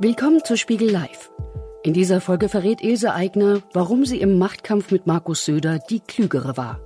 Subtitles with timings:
[0.00, 1.30] Willkommen zu Spiegel Live.
[1.84, 6.56] In dieser Folge verrät Ilse Aigner, warum sie im Machtkampf mit Markus Söder die klügere
[6.56, 6.80] war.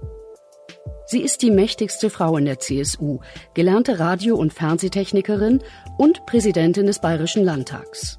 [1.06, 3.20] Sie ist die mächtigste Frau in der CSU,
[3.54, 5.62] gelernte Radio- und Fernsehtechnikerin
[5.96, 8.18] und Präsidentin des Bayerischen Landtags.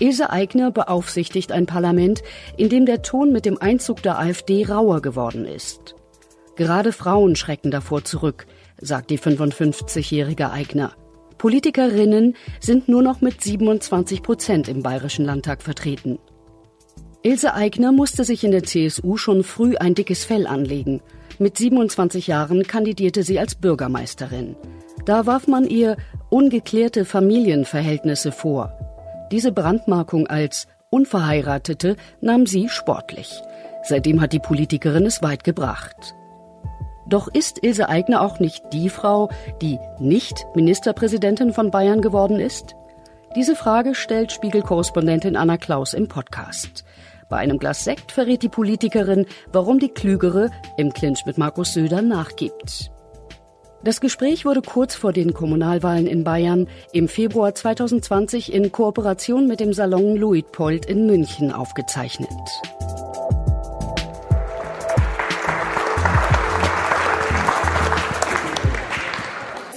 [0.00, 2.22] Ilse Aigner beaufsichtigt ein Parlament,
[2.58, 5.94] in dem der Ton mit dem Einzug der AfD rauer geworden ist.
[6.56, 8.46] Gerade Frauen schrecken davor zurück,
[8.78, 10.92] sagt die 55-jährige Aigner.
[11.38, 16.18] Politikerinnen sind nur noch mit 27 Prozent im Bayerischen Landtag vertreten.
[17.22, 21.00] Ilse Aigner musste sich in der CSU schon früh ein dickes Fell anlegen.
[21.38, 24.56] Mit 27 Jahren kandidierte sie als Bürgermeisterin.
[25.04, 25.96] Da warf man ihr
[26.30, 28.72] ungeklärte Familienverhältnisse vor.
[29.32, 33.42] Diese Brandmarkung als Unverheiratete nahm sie sportlich.
[33.82, 36.14] Seitdem hat die Politikerin es weit gebracht.
[37.08, 39.30] Doch ist Ilse Aigner auch nicht die Frau,
[39.62, 42.74] die nicht Ministerpräsidentin von Bayern geworden ist?
[43.36, 46.84] Diese Frage stellt Spiegelkorrespondentin Anna Klaus im Podcast.
[47.28, 52.02] Bei einem Glas Sekt verrät die Politikerin, warum die Klügere im Clinch mit Markus Söder
[52.02, 52.90] nachgibt.
[53.84, 59.60] Das Gespräch wurde kurz vor den Kommunalwahlen in Bayern im Februar 2020 in Kooperation mit
[59.60, 62.28] dem Salon Luitpold in München aufgezeichnet.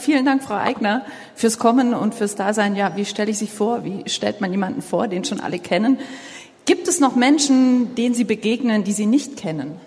[0.10, 2.76] Vielen Dank, Frau Eigner, fürs Kommen und fürs Dasein.
[2.76, 3.84] Ja, wie stelle ich sich vor?
[3.84, 6.00] Wie stellt man jemanden vor, den schon alle kennen?
[6.66, 9.80] Gibt es noch Menschen, denen Sie begegnen, die Sie nicht kennen?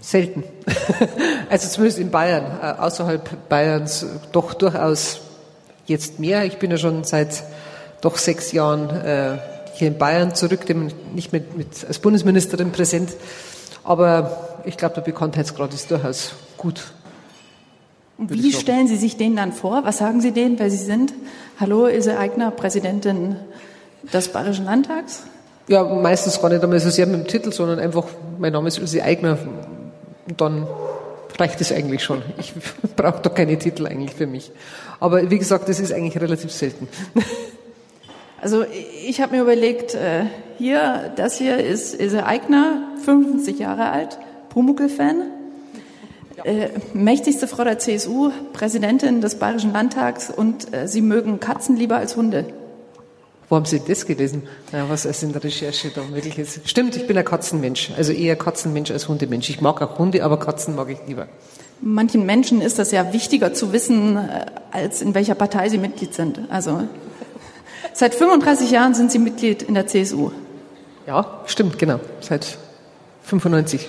[0.00, 0.42] Selten.
[1.48, 5.20] Also zumindest in Bayern, äh, außerhalb Bayerns doch durchaus
[5.86, 6.44] jetzt mehr.
[6.44, 7.44] Ich bin ja schon seit
[8.00, 9.38] doch sechs Jahren äh,
[9.74, 10.62] hier in Bayern zurück,
[11.14, 13.12] nicht mit, mit als Bundesministerin präsent.
[13.84, 16.82] Aber ich glaube, der Bekanntheitsgrad ist durchaus gut.
[18.16, 19.84] Und wie stellen Sie sich den dann vor?
[19.84, 21.12] Was sagen Sie denen, wer Sie sind?
[21.58, 23.36] Hallo, Ilse Aigner, Präsidentin
[24.12, 25.24] des Bayerischen Landtags?
[25.66, 28.04] Ja, meistens gar nicht einmal so sehr mit dem Titel, sondern einfach,
[28.38, 29.38] mein Name ist Ilse Aigner.
[30.28, 30.66] Und dann
[31.38, 32.22] reicht es eigentlich schon.
[32.38, 32.52] Ich
[32.96, 34.52] brauche doch keine Titel eigentlich für mich.
[35.00, 36.88] Aber wie gesagt, das ist eigentlich relativ selten.
[38.40, 38.66] Also
[39.08, 40.24] ich habe mir überlegt, äh,
[40.58, 44.18] hier, das hier ist Ilse Aigner, 55 Jahre alt,
[44.50, 45.22] Pumuckl-Fan,
[46.42, 51.96] äh, mächtigste Frau der CSU, Präsidentin des Bayerischen Landtags und äh, Sie mögen Katzen lieber
[51.96, 52.46] als Hunde.
[53.48, 54.44] Wo haben Sie das gelesen?
[54.72, 56.68] Ja, was ist in der Recherche da wirklich ist?
[56.68, 57.92] Stimmt, ich bin ein Katzenmensch.
[57.96, 59.50] Also eher Katzenmensch als Hundemensch.
[59.50, 61.28] Ich mag auch Hunde, aber Katzen mag ich lieber.
[61.80, 66.14] Manchen Menschen ist das ja wichtiger zu wissen, äh, als in welcher Partei sie Mitglied
[66.14, 66.40] sind.
[66.48, 66.88] Also
[67.92, 70.30] seit 35 Jahren sind Sie Mitglied in der CSU.
[71.06, 72.00] Ja, stimmt, genau.
[72.20, 72.58] Seit
[73.24, 73.88] 95,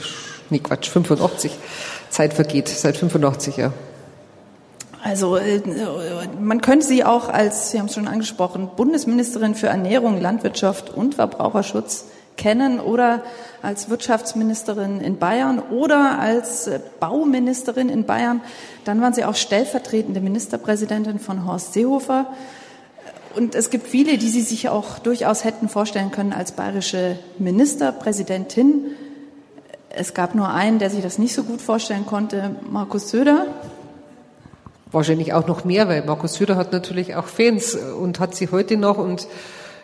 [0.50, 1.52] nee Quatsch, 85.
[2.16, 3.74] Zeit vergeht, seit 85 Jahren.
[5.04, 5.62] Also äh,
[6.40, 11.16] man könnte sie auch als, Sie haben es schon angesprochen, Bundesministerin für Ernährung, Landwirtschaft und
[11.16, 12.06] Verbraucherschutz
[12.38, 13.22] kennen oder
[13.62, 18.42] als Wirtschaftsministerin in Bayern oder als Bauministerin in Bayern.
[18.84, 22.28] Dann waren Sie auch stellvertretende Ministerpräsidentin von Horst Seehofer.
[23.36, 28.96] Und es gibt viele, die Sie sich auch durchaus hätten vorstellen können als bayerische Ministerpräsidentin.
[29.98, 33.48] Es gab nur einen, der sich das nicht so gut vorstellen konnte, Markus Söder.
[34.92, 38.76] Wahrscheinlich auch noch mehr, weil Markus Söder hat natürlich auch Fans und hat sie heute
[38.76, 38.98] noch.
[38.98, 39.28] Und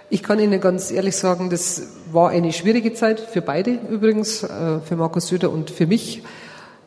[0.10, 4.80] ich kann Ihnen ganz ehrlich sagen, das war eine schwierige Zeit für beide übrigens, äh,
[4.82, 6.24] für Markus Söder und für mich.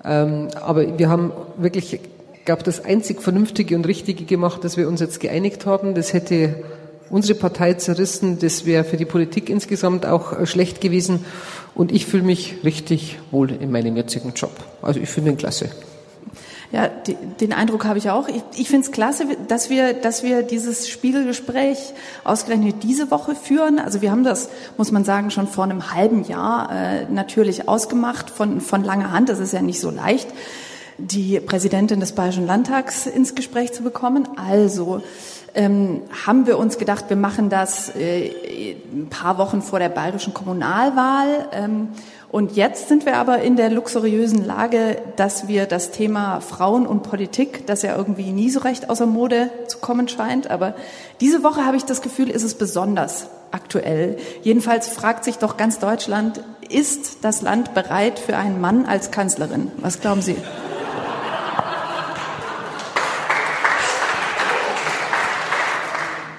[0.04, 4.86] Ähm, aber wir haben wirklich, ich glaube, das einzig Vernünftige und Richtige gemacht, dass wir
[4.86, 5.94] uns jetzt geeinigt haben.
[5.94, 6.62] Das hätte
[7.10, 8.38] unsere Partei zerrissen.
[8.38, 11.24] Das wäre für die Politik insgesamt auch äh, schlecht gewesen.
[11.74, 14.52] Und ich fühle mich richtig wohl in meinem jetzigen Job.
[14.82, 15.70] Also ich finde ihn klasse.
[16.74, 18.26] Ja, die, den Eindruck habe ich auch.
[18.26, 21.78] Ich, ich finde es klasse, dass wir, dass wir dieses Spiegelgespräch
[22.24, 23.78] ausgerechnet diese Woche führen.
[23.78, 28.28] Also wir haben das, muss man sagen, schon vor einem halben Jahr äh, natürlich ausgemacht,
[28.28, 29.28] von, von langer Hand.
[29.28, 30.26] Das ist ja nicht so leicht,
[30.98, 34.26] die Präsidentin des Bayerischen Landtags ins Gespräch zu bekommen.
[34.36, 35.00] Also
[35.54, 40.34] ähm, haben wir uns gedacht, wir machen das äh, ein paar Wochen vor der bayerischen
[40.34, 41.48] Kommunalwahl.
[41.52, 41.88] Ähm,
[42.30, 47.04] und jetzt sind wir aber in der luxuriösen Lage, dass wir das Thema Frauen und
[47.04, 50.74] Politik, das ja irgendwie nie so recht außer Mode zu kommen scheint, aber
[51.20, 54.16] diese Woche habe ich das Gefühl, ist es besonders aktuell.
[54.42, 59.70] Jedenfalls fragt sich doch ganz Deutschland, ist das Land bereit für einen Mann als Kanzlerin?
[59.76, 60.34] Was glauben Sie?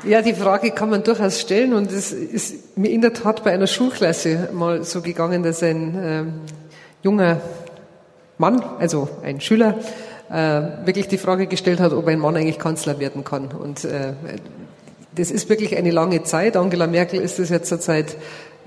[0.08, 3.52] Ja, die Frage kann man durchaus stellen und es ist mir in der Tat bei
[3.52, 6.24] einer Schulklasse mal so gegangen, dass ein äh,
[7.02, 7.42] junger
[8.38, 9.80] Mann, also ein Schüler,
[10.30, 13.48] äh, wirklich die Frage gestellt hat, ob ein Mann eigentlich Kanzler werden kann.
[13.48, 14.14] Und äh,
[15.16, 16.56] das ist wirklich eine lange Zeit.
[16.56, 18.16] Angela Merkel ist das jetzt seit,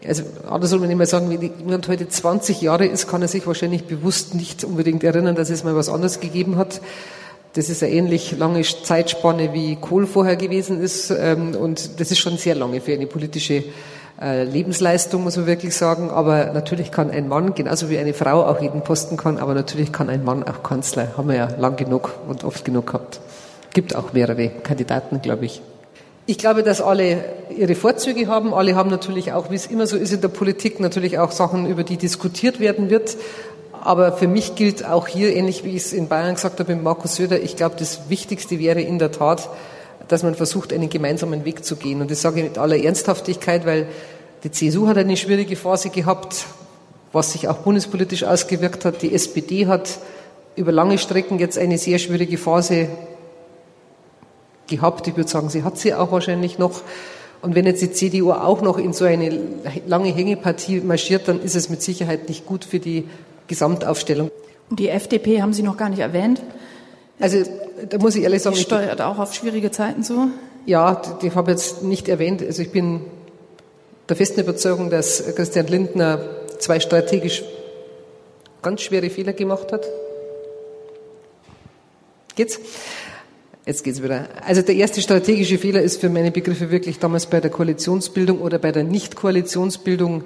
[0.04, 3.46] also andersrum, wenn ich mal sagen, wenn jemand heute 20 Jahre ist, kann er sich
[3.46, 6.80] wahrscheinlich bewusst nicht unbedingt erinnern, dass es mal was anderes gegeben hat.
[7.54, 11.10] Das ist eine ähnlich lange Zeitspanne wie Kohl vorher gewesen ist.
[11.10, 13.64] Ähm, und das ist schon sehr lange für eine politische
[14.20, 16.10] äh, Lebensleistung, muss man wirklich sagen.
[16.10, 19.92] Aber natürlich kann ein Mann, genauso wie eine Frau auch jeden Posten kann, aber natürlich
[19.92, 21.16] kann ein Mann auch Kanzler.
[21.16, 23.20] Haben wir ja lang genug und oft genug gehabt.
[23.72, 25.62] Gibt auch mehrere Kandidaten, glaube ich.
[26.26, 27.24] Ich glaube, dass alle
[27.56, 28.52] ihre Vorzüge haben.
[28.52, 31.66] Alle haben natürlich auch, wie es immer so ist in der Politik, natürlich auch Sachen,
[31.66, 33.16] über die diskutiert werden wird.
[33.88, 36.84] Aber für mich gilt auch hier, ähnlich wie ich es in Bayern gesagt habe mit
[36.84, 39.48] Markus Söder, ich glaube, das Wichtigste wäre in der Tat,
[40.08, 42.02] dass man versucht, einen gemeinsamen Weg zu gehen.
[42.02, 43.88] Und das sage ich mit aller Ernsthaftigkeit, weil
[44.44, 46.44] die CSU hat eine schwierige Phase gehabt,
[47.14, 49.00] was sich auch bundespolitisch ausgewirkt hat.
[49.00, 50.00] Die SPD hat
[50.54, 52.90] über lange Strecken jetzt eine sehr schwierige Phase
[54.66, 55.08] gehabt.
[55.08, 56.82] Ich würde sagen, sie hat sie auch wahrscheinlich noch.
[57.40, 59.40] Und wenn jetzt die CDU auch noch in so eine
[59.86, 63.08] lange Hängepartie marschiert, dann ist es mit Sicherheit nicht gut für die
[63.48, 64.30] Gesamtaufstellung.
[64.70, 66.40] Und die FDP haben Sie noch gar nicht erwähnt.
[67.18, 67.42] Also
[67.88, 70.28] da muss ich ehrlich sagen, die steuert auch auf schwierige Zeiten zu.
[70.66, 72.42] Ja, die, die habe ich jetzt nicht erwähnt.
[72.42, 73.00] Also ich bin
[74.08, 76.20] der festen Überzeugung, dass Christian Lindner
[76.58, 77.42] zwei strategisch
[78.62, 79.86] ganz schwere Fehler gemacht hat.
[82.36, 82.60] Geht's?
[83.66, 84.28] Jetzt geht's wieder.
[84.46, 88.58] Also der erste strategische Fehler ist für meine Begriffe wirklich damals bei der Koalitionsbildung oder
[88.58, 90.24] bei der Nicht-Koalitionsbildung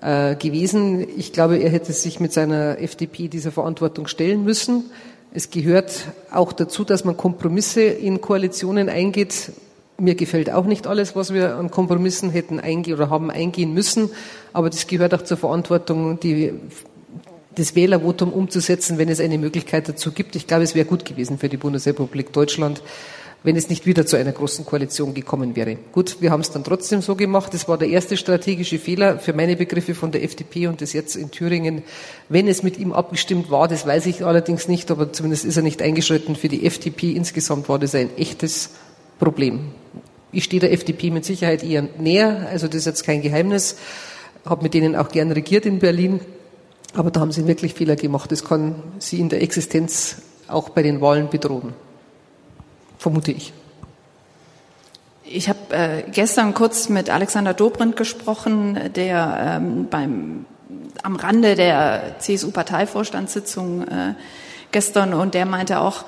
[0.00, 1.06] äh, gewesen.
[1.16, 4.84] Ich glaube, er hätte sich mit seiner FDP dieser Verantwortung stellen müssen.
[5.32, 9.52] Es gehört auch dazu, dass man Kompromisse in Koalitionen eingeht.
[9.98, 14.10] Mir gefällt auch nicht alles, was wir an Kompromissen hätten eingehen oder haben eingehen müssen.
[14.52, 16.54] Aber das gehört auch zur Verantwortung, die,
[17.56, 20.36] das Wählervotum umzusetzen, wenn es eine Möglichkeit dazu gibt.
[20.36, 22.82] Ich glaube, es wäre gut gewesen für die Bundesrepublik Deutschland,
[23.44, 25.76] wenn es nicht wieder zu einer großen Koalition gekommen wäre.
[25.92, 27.54] Gut, wir haben es dann trotzdem so gemacht.
[27.54, 31.14] Das war der erste strategische Fehler für meine Begriffe von der FDP und das jetzt
[31.14, 31.82] in Thüringen.
[32.28, 35.62] Wenn es mit ihm abgestimmt war, das weiß ich allerdings nicht, aber zumindest ist er
[35.62, 36.34] nicht eingeschritten.
[36.34, 38.70] Für die FDP insgesamt war das ein echtes
[39.20, 39.68] Problem.
[40.32, 43.76] Ich stehe der FDP mit Sicherheit eher näher, also das ist jetzt kein Geheimnis.
[44.44, 46.20] Habe mit denen auch gern regiert in Berlin,
[46.92, 48.32] aber da haben sie wirklich Fehler gemacht.
[48.32, 50.16] Das kann sie in der Existenz
[50.48, 51.72] auch bei den Wahlen bedrohen
[52.98, 53.52] vermute ich.
[55.24, 60.46] Ich habe äh, gestern kurz mit Alexander Dobrindt gesprochen, der ähm, beim
[61.02, 64.14] am Rande der CSU-Parteivorstandssitzung äh,
[64.72, 66.04] gestern und der meinte auch,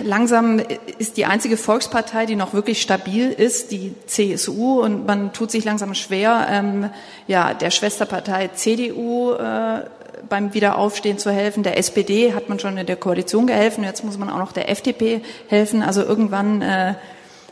[0.00, 0.60] langsam
[0.98, 5.64] ist die einzige Volkspartei, die noch wirklich stabil ist, die CSU und man tut sich
[5.64, 6.90] langsam schwer, ähm,
[7.26, 9.82] ja der Schwesterpartei CDU äh,
[10.28, 11.62] beim Wiederaufstehen zu helfen.
[11.62, 14.70] Der SPD hat man schon in der Koalition geholfen, jetzt muss man auch noch der
[14.70, 15.82] FDP helfen.
[15.82, 16.94] Also irgendwann äh,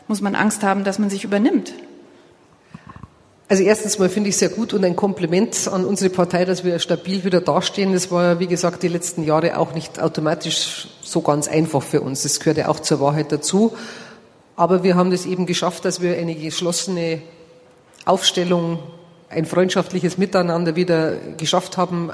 [0.09, 1.73] muss man Angst haben, dass man sich übernimmt.
[3.49, 6.79] Also erstens mal finde ich sehr gut und ein Kompliment an unsere Partei, dass wir
[6.79, 7.93] stabil wieder dastehen.
[7.93, 12.01] Das war ja, wie gesagt, die letzten Jahre auch nicht automatisch so ganz einfach für
[12.01, 12.23] uns.
[12.23, 13.77] Das gehört ja auch zur Wahrheit dazu.
[14.57, 17.21] Aber wir haben das eben geschafft, dass wir eine geschlossene
[18.07, 18.79] Aufstellung,
[19.29, 22.13] ein freundschaftliches Miteinander wieder geschafft haben,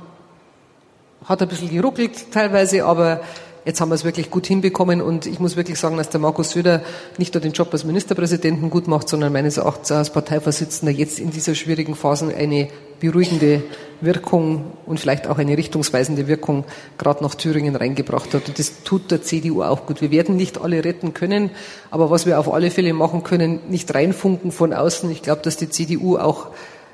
[1.24, 3.20] hat ein bisschen geruckelt teilweise, aber
[3.64, 6.50] jetzt haben wir es wirklich gut hinbekommen und ich muss wirklich sagen, dass der Markus
[6.50, 6.82] Söder
[7.18, 11.30] nicht nur den Job als Ministerpräsidenten gut macht, sondern meines Erachtens als Parteivorsitzender jetzt in
[11.30, 12.68] dieser schwierigen Phase eine
[13.00, 13.62] beruhigende
[14.00, 16.64] Wirkung und vielleicht auch eine richtungsweisende Wirkung
[16.98, 18.48] gerade nach Thüringen reingebracht hat.
[18.48, 20.00] Und das tut der CDU auch gut.
[20.00, 21.50] Wir werden nicht alle retten können,
[21.90, 25.10] aber was wir auf alle Fälle machen können, nicht reinfunken von außen.
[25.10, 26.48] Ich glaube, dass die CDU auch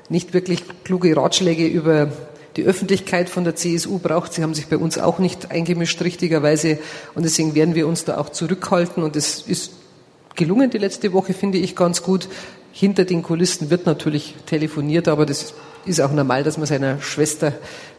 [0.09, 2.09] nicht wirklich kluge Ratschläge über
[2.57, 4.33] die Öffentlichkeit von der CSU braucht.
[4.33, 6.79] Sie haben sich bei uns auch nicht eingemischt, richtigerweise.
[7.15, 9.03] Und deswegen werden wir uns da auch zurückhalten.
[9.03, 9.71] Und es ist
[10.35, 12.27] gelungen die letzte Woche, finde ich ganz gut.
[12.71, 15.53] Hinter den Kulissen wird natürlich telefoniert, aber das
[15.85, 17.53] ist auch normal, dass man seiner Schwester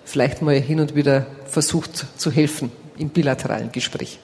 [0.04, 4.18] vielleicht mal hin und wieder versucht zu helfen im bilateralen Gespräch.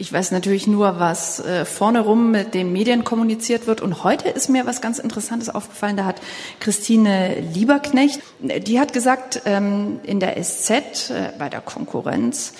[0.00, 3.80] Ich weiß natürlich nur, was äh, vorne rum mit den Medien kommuniziert wird.
[3.80, 5.96] Und heute ist mir was ganz Interessantes aufgefallen.
[5.96, 6.20] Da hat
[6.60, 12.52] Christine Lieberknecht, die hat gesagt ähm, in der SZ äh, bei der Konkurrenz,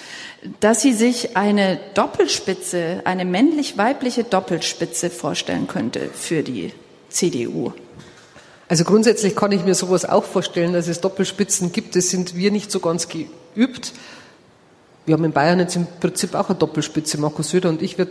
[0.58, 6.72] dass sie sich eine Doppelspitze, eine männlich-weibliche Doppelspitze vorstellen könnte für die
[7.08, 7.72] CDU.
[8.66, 11.94] Also grundsätzlich kann ich mir sowas auch vorstellen, dass es Doppelspitzen gibt.
[11.94, 13.92] Das sind wir nicht so ganz geübt
[15.08, 17.18] wir haben in Bayern jetzt im Prinzip auch eine Doppelspitze.
[17.18, 18.06] Markus Söder und ich, wir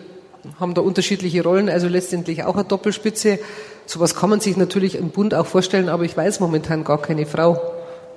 [0.59, 3.39] haben da unterschiedliche Rollen, also letztendlich auch eine Doppelspitze.
[3.85, 7.27] Sowas kann man sich natürlich im Bund auch vorstellen, aber ich weiß momentan gar keine
[7.27, 7.61] Frau,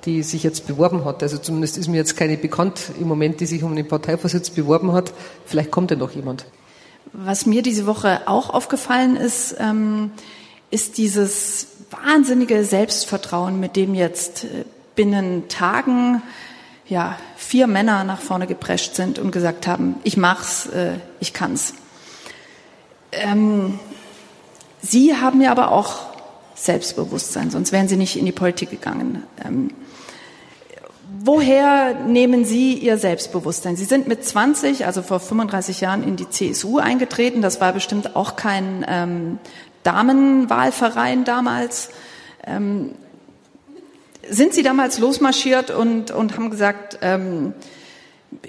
[0.05, 1.21] die sich jetzt beworben hat.
[1.21, 4.93] Also zumindest ist mir jetzt keine bekannt im Moment, die sich um den Parteivorsitz beworben
[4.93, 5.13] hat.
[5.45, 6.45] Vielleicht kommt ja noch jemand.
[7.13, 10.09] Was mir diese Woche auch aufgefallen ist, ähm,
[10.71, 16.23] ist dieses wahnsinnige Selbstvertrauen, mit dem jetzt äh, binnen Tagen
[16.91, 21.73] ja, vier Männer nach vorne geprescht sind und gesagt haben, ich mach's, äh, ich kann's.
[23.13, 23.79] Ähm,
[24.81, 25.99] Sie haben ja aber auch
[26.53, 29.23] Selbstbewusstsein, sonst wären Sie nicht in die Politik gegangen.
[29.43, 29.71] Ähm,
[31.23, 33.77] woher nehmen Sie Ihr Selbstbewusstsein?
[33.77, 37.41] Sie sind mit 20, also vor 35 Jahren, in die CSU eingetreten.
[37.41, 39.39] Das war bestimmt auch kein ähm,
[39.83, 41.91] Damenwahlverein damals.
[42.45, 42.95] Ähm,
[44.31, 47.53] sind Sie damals losmarschiert und, und haben gesagt, ähm,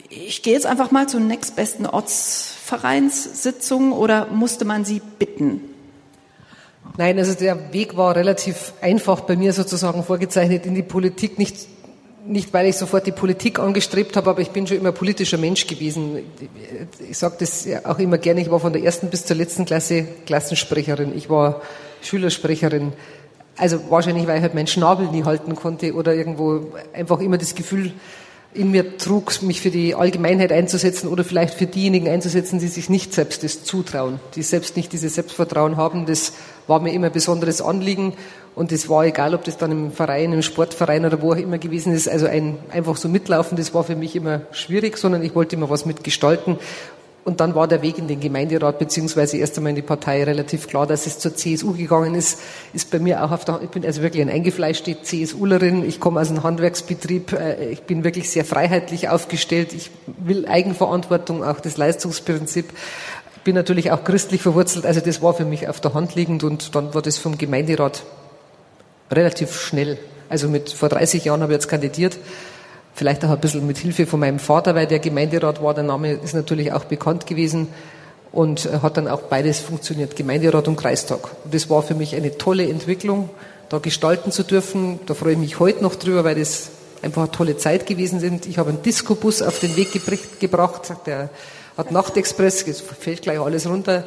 [0.08, 5.60] ich gehe jetzt einfach mal zur nächstbesten Ortsvereinssitzung oder musste man Sie bitten?
[6.96, 11.38] Nein, also der Weg war relativ einfach bei mir sozusagen vorgezeichnet in die Politik.
[11.38, 11.56] Nicht,
[12.26, 15.66] nicht weil ich sofort die Politik angestrebt habe, aber ich bin schon immer politischer Mensch
[15.66, 16.18] gewesen.
[17.10, 20.06] Ich sage das auch immer gerne, ich war von der ersten bis zur letzten Klasse
[20.26, 21.16] Klassensprecherin.
[21.16, 21.60] Ich war
[22.02, 22.92] Schülersprecherin.
[23.56, 27.54] Also wahrscheinlich, weil ich halt meinen Schnabel nie halten konnte oder irgendwo einfach immer das
[27.54, 27.92] Gefühl
[28.54, 32.90] in mir trug, mich für die Allgemeinheit einzusetzen oder vielleicht für diejenigen einzusetzen, die sich
[32.90, 36.04] nicht selbst das zutrauen, die selbst nicht dieses Selbstvertrauen haben.
[36.04, 36.34] Das
[36.66, 38.12] war mir immer ein besonderes Anliegen
[38.54, 41.56] und es war egal, ob das dann im Verein, im Sportverein oder wo auch immer
[41.56, 42.08] gewesen ist.
[42.08, 45.70] Also ein, einfach so mitlaufen, das war für mich immer schwierig, sondern ich wollte immer
[45.70, 46.58] was mitgestalten
[47.24, 50.66] und dann war der Weg in den Gemeinderat beziehungsweise erst einmal in die Partei relativ
[50.66, 52.40] klar, dass es zur CSU gegangen ist.
[52.72, 55.84] Ist bei mir auch auf der, ich bin also wirklich ein eingefleischte CSUlerin.
[55.84, 57.32] Ich komme aus einem Handwerksbetrieb.
[57.32, 59.72] Äh, ich bin wirklich sehr freiheitlich aufgestellt.
[59.72, 62.70] Ich will Eigenverantwortung, auch das Leistungsprinzip.
[63.44, 64.84] Bin natürlich auch christlich verwurzelt.
[64.84, 68.02] Also das war für mich auf der Hand liegend und dann war das vom Gemeinderat
[69.12, 69.98] relativ schnell.
[70.28, 72.18] Also mit vor 30 Jahren habe ich jetzt kandidiert
[72.94, 75.74] Vielleicht auch ein bisschen mit Hilfe von meinem Vater, weil der Gemeinderat war.
[75.74, 77.68] Der Name ist natürlich auch bekannt gewesen
[78.32, 81.28] und äh, hat dann auch beides funktioniert, Gemeinderat und Kreistag.
[81.44, 83.30] Und das war für mich eine tolle Entwicklung,
[83.68, 85.00] da gestalten zu dürfen.
[85.06, 86.70] Da freue ich mich heute noch drüber, weil das
[87.02, 88.46] einfach eine tolle Zeit gewesen sind.
[88.46, 89.88] Ich habe einen Disco-Bus auf den Weg
[90.40, 91.30] gebracht, der
[91.76, 94.04] hat Nachtexpress, jetzt fällt gleich alles runter.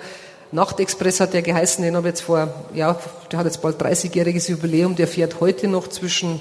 [0.52, 2.98] Nachtexpress hat der geheißen, den habe ich jetzt vor, ja,
[3.32, 6.40] der hat jetzt bald 30-jähriges Jubiläum, der fährt heute noch zwischen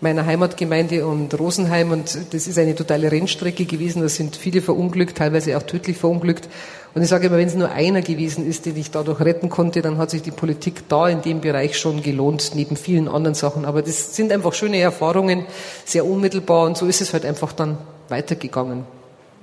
[0.00, 4.02] meiner Heimatgemeinde und Rosenheim und das ist eine totale Rennstrecke gewesen.
[4.02, 6.48] Da sind viele verunglückt, teilweise auch tödlich verunglückt.
[6.94, 9.82] Und ich sage immer, wenn es nur einer gewesen ist, den ich dadurch retten konnte,
[9.82, 13.64] dann hat sich die Politik da in dem Bereich schon gelohnt, neben vielen anderen Sachen.
[13.64, 15.44] Aber das sind einfach schöne Erfahrungen,
[15.84, 18.84] sehr unmittelbar und so ist es halt einfach dann weitergegangen.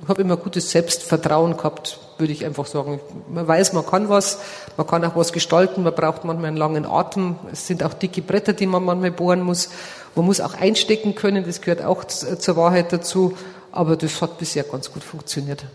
[0.03, 2.99] Ich habe immer gutes Selbstvertrauen gehabt, würde ich einfach sagen.
[3.31, 4.39] Man weiß, man kann was,
[4.75, 7.37] man kann auch was gestalten, man braucht manchmal einen langen Atem.
[7.53, 9.69] Es sind auch dicke Bretter, die man manchmal bohren muss.
[10.15, 13.35] Man muss auch einstecken können, das gehört auch zur Wahrheit dazu,
[13.71, 15.65] aber das hat bisher ganz gut funktioniert.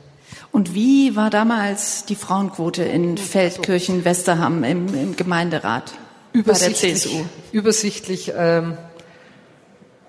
[0.53, 5.93] Und wie war damals die Frauenquote in Feldkirchen, Westerham im, im Gemeinderat?
[6.33, 8.77] Übersichtlich, übersichtlich ähm,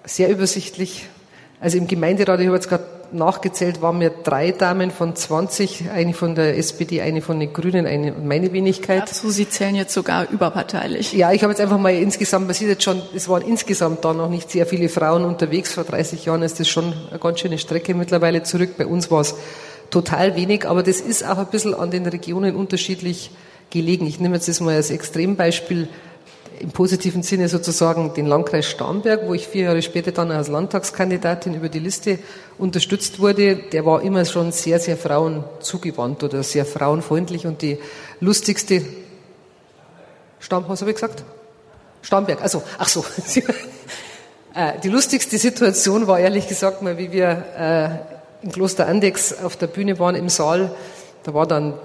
[0.05, 1.07] sehr übersichtlich.
[1.59, 6.13] Also im Gemeinderat, ich habe jetzt gerade nachgezählt, waren mir drei Damen von 20, eine
[6.13, 9.04] von der SPD, eine von den Grünen, eine und meine Wenigkeit.
[9.06, 11.13] Ach so, Sie zählen jetzt sogar überparteilich.
[11.13, 14.13] Ja, ich habe jetzt einfach mal insgesamt, man sieht jetzt schon, es waren insgesamt da
[14.13, 15.74] noch nicht sehr viele Frauen unterwegs.
[15.74, 18.72] Vor 30 Jahren ist das schon eine ganz schöne Strecke mittlerweile zurück.
[18.78, 19.36] Bei uns war es
[19.89, 23.32] total wenig, aber das ist auch ein bisschen an den Regionen unterschiedlich
[23.70, 24.06] gelegen.
[24.06, 25.88] Ich nehme jetzt das mal als Extrembeispiel
[26.60, 31.56] im positiven Sinne sozusagen den Landkreis Starnberg, wo ich vier Jahre später dann als Landtagskandidatin
[31.56, 32.20] über die Liste
[32.58, 37.78] unterstützt wurde, der war immer schon sehr, sehr frauenzugewandt oder sehr frauenfreundlich und die
[38.20, 38.82] lustigste
[40.39, 41.24] Stamm, was habe ich gesagt?
[42.01, 43.04] Starnberg, also, ach so.
[44.56, 47.46] Äh, die lustigste Situation war ehrlich gesagt mal, wie wir
[48.42, 50.72] äh, im Kloster Andex auf der Bühne waren im Saal.
[51.22, 51.75] Da war dann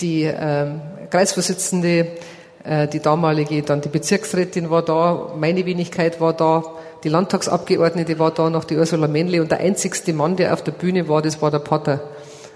[0.00, 0.68] die äh,
[1.10, 2.16] Kreisvorsitzende
[2.64, 6.62] die damalige, dann die Bezirksrätin war da, meine Wenigkeit war da,
[7.02, 10.72] die Landtagsabgeordnete war da, noch die Ursula Männle und der einzigste Mann, der auf der
[10.72, 12.00] Bühne war, das war der Pater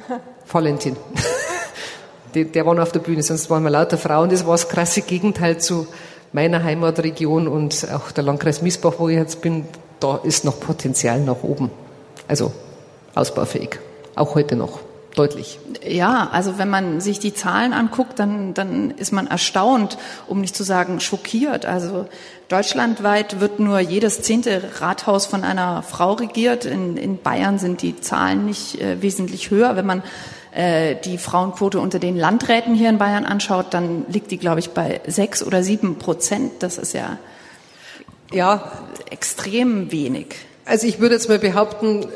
[0.53, 0.97] Valentin.
[2.35, 4.31] der war noch auf der Bühne, sonst waren wir lauter Frauen.
[4.31, 5.89] Das war das krasse Gegenteil zu
[6.33, 9.65] meiner Heimatregion und auch der Landkreis Miesbach, wo ich jetzt bin,
[10.01, 11.71] da ist noch Potenzial nach oben.
[12.29, 12.53] Also
[13.15, 13.79] ausbaufähig.
[14.15, 14.81] Auch heute noch
[15.17, 15.59] deutlich.
[15.85, 20.55] Ja, also wenn man sich die Zahlen anguckt, dann, dann ist man erstaunt, um nicht
[20.55, 21.65] zu sagen schockiert.
[21.67, 22.07] Also
[22.49, 26.67] deutschlandweit wird nur jedes zehnte Rathaus von einer Frau regiert.
[26.67, 29.75] In, in Bayern sind die Zahlen nicht äh, wesentlich höher.
[29.75, 30.03] Wenn man
[30.53, 34.71] äh, die Frauenquote unter den Landräten hier in Bayern anschaut, dann liegt die, glaube ich,
[34.71, 36.63] bei sechs oder sieben Prozent.
[36.63, 37.19] Das ist ja,
[38.33, 38.71] ja
[39.11, 40.37] extrem wenig.
[40.67, 42.07] Also ich würde jetzt mal behaupten,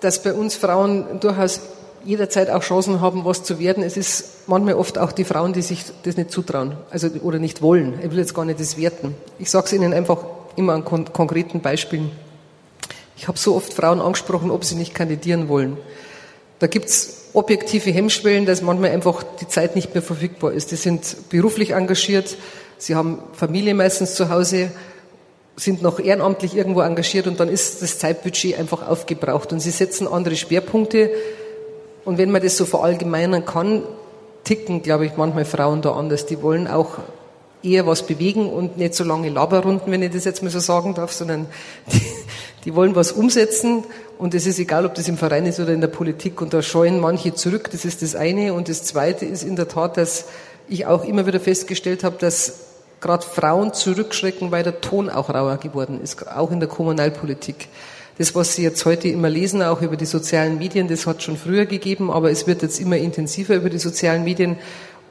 [0.00, 1.60] dass bei uns Frauen durchaus
[2.04, 3.82] jederzeit auch Chancen haben, was zu werden.
[3.82, 7.62] Es ist manchmal oft auch die Frauen, die sich das nicht zutrauen, also oder nicht
[7.62, 7.98] wollen.
[8.02, 9.14] Ich will jetzt gar nicht das werten.
[9.38, 10.24] Ich sage es Ihnen einfach
[10.56, 12.10] immer an kon konkreten Beispielen.
[13.16, 15.76] Ich habe so oft Frauen angesprochen, ob sie nicht kandidieren wollen.
[16.58, 20.70] Da gibt's objektive Hemmschwellen, dass manchmal einfach die Zeit nicht mehr verfügbar ist.
[20.70, 22.36] Die sind beruflich engagiert,
[22.78, 24.70] sie haben Familie meistens zu Hause,
[25.56, 30.08] sind noch ehrenamtlich irgendwo engagiert und dann ist das Zeitbudget einfach aufgebraucht und sie setzen
[30.08, 31.10] andere Schwerpunkte.
[32.04, 33.82] Und wenn man das so verallgemeinern kann,
[34.44, 36.26] ticken, glaube ich, manchmal Frauen da anders.
[36.26, 36.98] Die wollen auch
[37.62, 40.94] eher was bewegen und nicht so lange Laberrunden, wenn ich das jetzt mal so sagen
[40.94, 41.46] darf, sondern
[41.92, 42.00] die,
[42.64, 43.84] die wollen was umsetzen
[44.18, 46.62] und es ist egal, ob das im Verein ist oder in der Politik und da
[46.62, 50.26] scheuen manche zurück, das ist das eine und das zweite ist in der Tat, dass
[50.68, 52.60] ich auch immer wieder festgestellt habe, dass
[53.00, 57.68] gerade Frauen zurückschrecken, weil der Ton auch rauer geworden ist, auch in der Kommunalpolitik.
[58.20, 61.38] Das, was Sie jetzt heute immer lesen, auch über die sozialen Medien, das hat schon
[61.38, 64.58] früher gegeben, aber es wird jetzt immer intensiver über die sozialen Medien.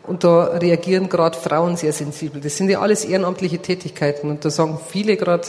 [0.06, 2.40] Und da reagieren gerade Frauen sehr sensibel.
[2.40, 4.30] Das sind ja alles ehrenamtliche Tätigkeiten.
[4.30, 5.48] Und da sagen viele gerade,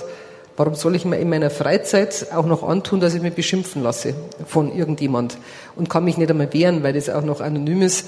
[0.56, 4.14] warum soll ich mir in meiner Freizeit auch noch antun, dass ich mich beschimpfen lasse
[4.46, 5.36] von irgendjemand
[5.76, 8.06] und kann mich nicht einmal wehren, weil das auch noch anonym ist.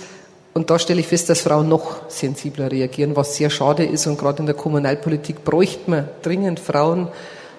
[0.54, 4.06] Und da stelle ich fest, dass Frauen noch sensibler reagieren, was sehr schade ist.
[4.06, 7.08] Und gerade in der Kommunalpolitik bräuchte man dringend Frauen,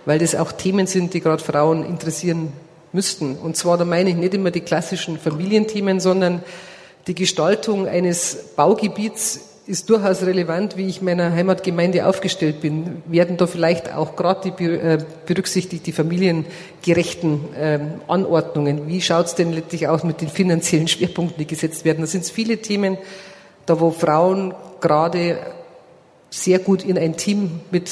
[0.06, 2.54] weil das auch Themen sind, die gerade Frauen interessieren
[2.92, 3.36] müssten.
[3.36, 6.44] Und zwar, da meine ich nicht immer die klassischen Familienthemen, sondern
[7.08, 13.02] die Gestaltung eines Baugebiets ist durchaus relevant, wie ich meiner Heimatgemeinde aufgestellt bin.
[13.06, 18.88] Werden da vielleicht auch gerade die äh, berücksichtigt die familiengerechten ähm, Anordnungen?
[18.88, 22.02] Wie schaut es denn letztlich aus mit den finanziellen Schwerpunkten, die gesetzt werden?
[22.02, 22.98] Da sind viele Themen,
[23.66, 25.38] da wo Frauen gerade
[26.30, 27.90] sehr gut in ein Team mit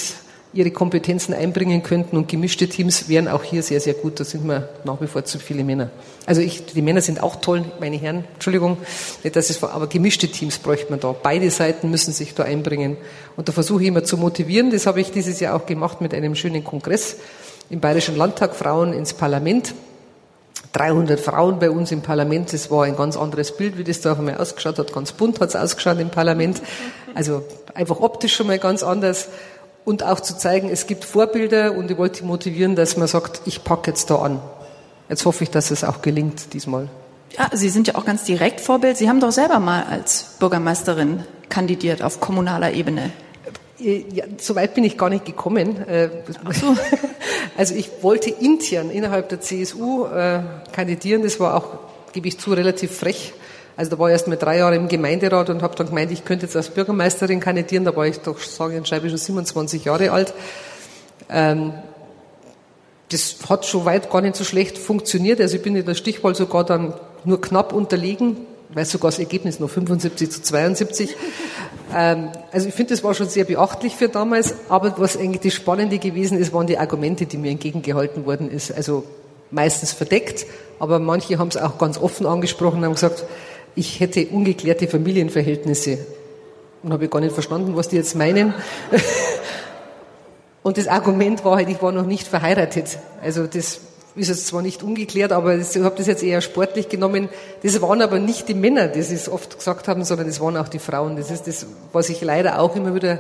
[0.54, 4.20] ihre Kompetenzen einbringen könnten und gemischte Teams wären auch hier sehr, sehr gut.
[4.20, 5.90] Da sind wir nach wie vor zu viele Männer.
[6.26, 8.78] Also ich, die Männer sind auch toll, meine Herren, Entschuldigung,
[9.24, 11.14] nicht, dass es, aber gemischte Teams bräuchte man da.
[11.14, 12.98] Beide Seiten müssen sich da einbringen.
[13.38, 14.72] Und da versuche ich immer zu motivieren.
[14.72, 17.16] Das habe ich dieses Jahr auch gemacht mit einem schönen Kongress
[17.70, 19.74] im Bayerischen Landtag, Frauen ins Parlament.
[20.74, 24.14] 300 Frauen bei uns im Parlament, das war ein ganz anderes Bild, wie das da
[24.14, 24.94] einmal ausgeschaut hat.
[24.94, 26.62] Ganz bunt hat es ausgeschaut im Parlament.
[27.14, 29.28] Also einfach optisch schon mal ganz anders
[29.86, 33.64] und auch zu zeigen, es gibt Vorbilder und ich wollte motivieren, dass man sagt, ich
[33.64, 34.40] packe jetzt da an.
[35.10, 36.88] Jetzt hoffe ich, dass es auch gelingt diesmal.
[37.38, 38.98] Ja, Sie sind ja auch ganz direkt Vorbild.
[38.98, 43.12] Sie haben doch selber mal als Bürgermeisterin kandidiert auf kommunaler Ebene.
[43.80, 45.78] Äh, ja, so weit bin ich gar nicht gekommen.
[45.88, 46.10] Äh,
[46.52, 46.76] so.
[47.58, 50.40] Also ich wollte intern innerhalb der CSU äh,
[50.72, 51.22] kandidieren.
[51.22, 51.80] Das war auch,
[52.14, 53.34] gebe ich zu, relativ frech.
[53.78, 56.26] Also da war ich erst mal drei Jahre im Gemeinderat und habe dann gemeint, ich
[56.26, 57.86] könnte jetzt als Bürgermeisterin kandidieren.
[57.86, 60.34] Da war ich doch, sage ich und schreibe schon 27 Jahre alt.
[61.30, 61.74] Ähm,
[63.10, 65.42] das hat schon weit gar nicht so schlecht funktioniert.
[65.42, 68.38] Also ich bin in der Stichwahl sogar dann nur knapp unterlegen,
[68.70, 71.16] weil sogar das Ergebnis nur 75 zu 72.
[71.94, 74.56] Ähm, also ich finde, das war schon sehr beachtlich für damals.
[74.70, 78.74] Aber was eigentlich das Spannende gewesen ist, waren die Argumente, die mir entgegengehalten worden ist.
[78.74, 79.04] Also
[79.50, 80.46] meistens verdeckt,
[80.80, 83.26] aber manche haben es auch ganz offen angesprochen und haben gesagt,
[83.76, 86.00] ich hätte ungeklärte Familienverhältnisse.
[86.84, 88.54] Und habe gar nicht verstanden, was die jetzt meinen.
[90.64, 93.00] Und das Argument war halt, ich war noch nicht verheiratet.
[93.22, 93.82] Also das
[94.16, 97.30] ist jetzt zwar nicht ungeklärt, aber ich habe das jetzt eher sportlich genommen.
[97.64, 100.68] Das waren aber nicht die Männer, die es oft gesagt haben, sondern das waren auch
[100.68, 101.16] die Frauen.
[101.16, 103.20] Das ist das, was ich leider auch immer wieder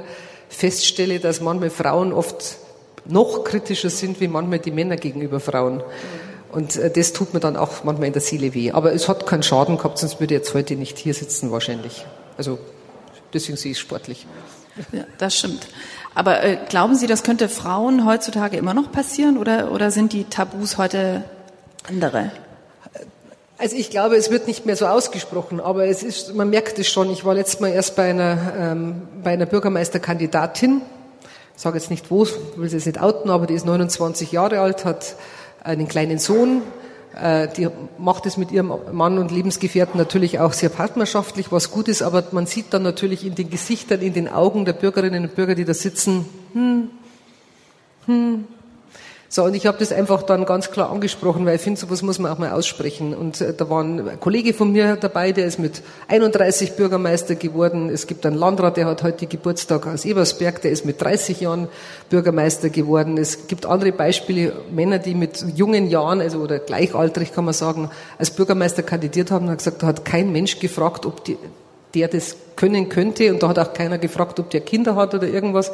[0.49, 2.57] feststelle, dass manchmal Frauen oft
[3.05, 5.81] noch kritischer sind wie manchmal die Männer gegenüber Frauen.
[6.51, 8.71] Und äh, das tut mir dann auch manchmal in der Seele weh.
[8.71, 12.05] Aber es hat keinen Schaden gehabt, sonst würde ich jetzt heute nicht hier sitzen wahrscheinlich.
[12.37, 12.59] Also
[13.33, 14.27] deswegen sehe ich es sportlich.
[14.91, 15.67] Ja, das stimmt.
[16.15, 20.25] Aber äh, glauben Sie, das könnte Frauen heutzutage immer noch passieren oder, oder sind die
[20.25, 21.23] Tabus heute
[21.87, 22.31] andere?
[23.57, 26.89] Also ich glaube, es wird nicht mehr so ausgesprochen, aber es ist, man merkt es
[26.89, 27.11] schon.
[27.11, 30.81] Ich war letztes Mal erst bei einer, ähm, bei einer Bürgermeisterkandidatin.
[31.55, 34.61] Ich sage jetzt nicht wo, will sie es nicht outen, aber die ist 29 Jahre
[34.61, 35.15] alt, hat
[35.63, 36.61] einen kleinen Sohn.
[37.19, 41.87] Äh, die macht es mit ihrem Mann und Lebensgefährten natürlich auch sehr partnerschaftlich, was gut
[41.87, 45.35] ist, aber man sieht dann natürlich in den Gesichtern, in den Augen der Bürgerinnen und
[45.35, 46.89] Bürger, die da sitzen, hm,
[48.05, 48.45] hm,
[49.33, 52.19] so, und ich habe das einfach dann ganz klar angesprochen, weil ich finde, sowas muss
[52.19, 53.13] man auch mal aussprechen.
[53.13, 57.89] Und äh, da war ein Kollege von mir dabei, der ist mit 31 Bürgermeister geworden.
[57.89, 61.69] Es gibt einen Landrat, der hat heute Geburtstag aus Ebersberg, der ist mit 30 Jahren
[62.09, 63.17] Bürgermeister geworden.
[63.17, 67.89] Es gibt andere Beispiele, Männer, die mit jungen Jahren, also oder gleichaltrig kann man sagen,
[68.17, 71.37] als Bürgermeister kandidiert haben, und hat gesagt, da hat kein Mensch gefragt, ob die,
[71.93, 73.33] der das können könnte.
[73.33, 75.71] Und da hat auch keiner gefragt, ob der Kinder hat oder irgendwas.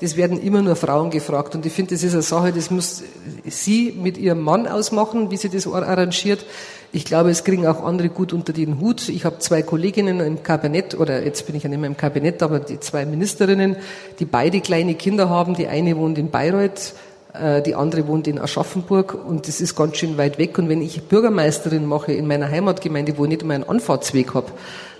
[0.00, 1.56] Das werden immer nur Frauen gefragt.
[1.56, 3.02] Und ich finde, das ist eine Sache, das muss
[3.44, 6.46] sie mit ihrem Mann ausmachen, wie sie das arrangiert.
[6.92, 9.08] Ich glaube, es kriegen auch andere gut unter den Hut.
[9.08, 12.42] Ich habe zwei Kolleginnen im Kabinett, oder jetzt bin ich ja nicht mehr im Kabinett,
[12.42, 13.76] aber die zwei Ministerinnen,
[14.20, 15.54] die beide kleine Kinder haben.
[15.54, 16.94] Die eine wohnt in Bayreuth,
[17.34, 20.56] äh, die andere wohnt in Aschaffenburg und das ist ganz schön weit weg.
[20.56, 24.52] Und wenn ich Bürgermeisterin mache in meiner Heimatgemeinde, wo ich nicht mal einen Anfahrtsweg habe,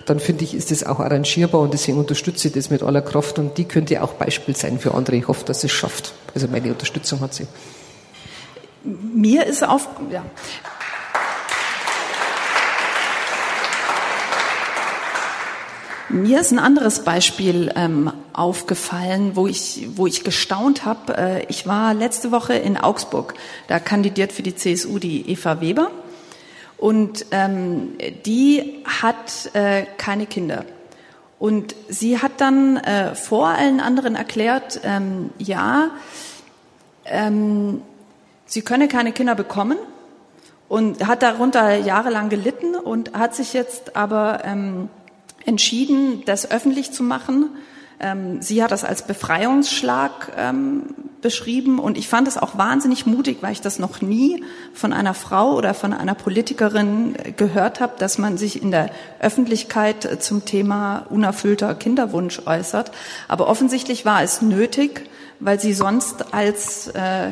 [0.08, 3.38] dann finde ich, ist das auch arrangierbar und deswegen unterstütze ich das mit aller Kraft
[3.38, 5.16] und die könnte auch Beispiel sein für andere.
[5.16, 6.14] Ich hoffe, dass es schafft.
[6.34, 7.46] Also meine Unterstützung hat sie.
[8.84, 10.24] Mir ist auf, ja.
[16.10, 21.18] Mir ist ein anderes Beispiel ähm, aufgefallen, wo ich, wo ich gestaunt habe.
[21.18, 23.34] Äh, ich war letzte Woche in Augsburg.
[23.66, 25.90] Da kandidiert für die CSU die Eva Weber.
[26.78, 30.64] Und ähm, die hat äh, keine Kinder.
[31.38, 35.90] Und sie hat dann äh, vor allen anderen erklärt, ähm, ja,
[37.04, 37.82] ähm,
[38.46, 39.78] sie könne keine Kinder bekommen
[40.68, 44.88] und hat darunter jahrelang gelitten und hat sich jetzt aber ähm,
[45.46, 47.50] entschieden, das öffentlich zu machen.
[48.00, 50.84] Ähm, sie hat das als Befreiungsschlag ähm,
[51.20, 55.14] beschrieben und ich fand es auch wahnsinnig mutig, weil ich das noch nie von einer
[55.14, 61.06] Frau oder von einer Politikerin gehört habe, dass man sich in der Öffentlichkeit zum Thema
[61.10, 62.92] unerfüllter Kinderwunsch äußert.
[63.26, 65.08] Aber offensichtlich war es nötig,
[65.40, 67.30] weil sie sonst als äh,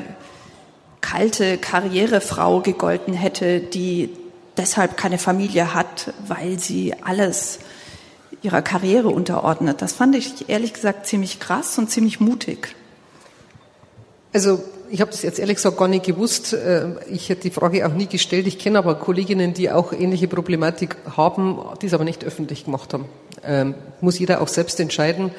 [1.00, 4.10] kalte Karrierefrau gegolten hätte, die
[4.56, 7.60] deshalb keine Familie hat, weil sie alles
[8.42, 9.82] ihrer Karriere unterordnet.
[9.82, 12.74] Das fand ich ehrlich gesagt ziemlich krass und ziemlich mutig.
[14.32, 16.52] Also ich habe das jetzt ehrlich gesagt gar nicht gewusst.
[16.52, 18.46] Äh, ich hätte die Frage auch nie gestellt.
[18.46, 22.92] Ich kenne aber Kolleginnen, die auch ähnliche Problematik haben, die es aber nicht öffentlich gemacht
[22.92, 23.06] haben.
[23.44, 25.30] Ähm, muss jeder auch selbst entscheiden.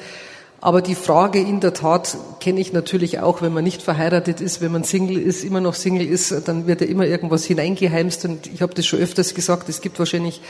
[0.60, 4.60] Aber die Frage in der Tat kenne ich natürlich auch, wenn man nicht verheiratet ist,
[4.60, 8.24] wenn man Single ist, immer noch Single ist, dann wird ja immer irgendwas hineingeheimst.
[8.24, 10.40] Und ich habe das schon öfters gesagt, es gibt wahrscheinlich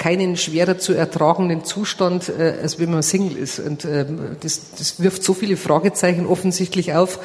[0.00, 3.60] keinen schwerer zu ertragenden Zustand, äh, als wenn man Single ist.
[3.60, 7.20] Und ähm, das, das wirft so viele Fragezeichen offensichtlich auf.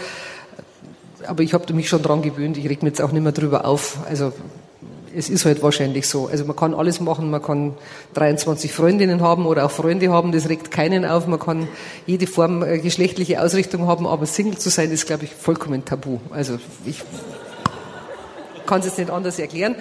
[1.25, 2.57] Aber ich habe mich schon dran gewöhnt.
[2.57, 3.99] Ich reg mir jetzt auch nicht mehr drüber auf.
[4.09, 4.33] Also
[5.15, 6.27] es ist halt wahrscheinlich so.
[6.27, 7.31] Also man kann alles machen.
[7.31, 7.75] Man kann
[8.15, 10.33] 23 Freundinnen haben oder auch Freunde haben.
[10.33, 11.27] Das regt keinen auf.
[11.27, 11.69] Man kann
[12.05, 14.05] jede Form äh, geschlechtliche Ausrichtung haben.
[14.05, 16.19] Aber Single zu sein, ist, glaube ich, vollkommen tabu.
[16.29, 17.01] Also ich
[18.65, 19.77] kann es jetzt nicht anders erklären.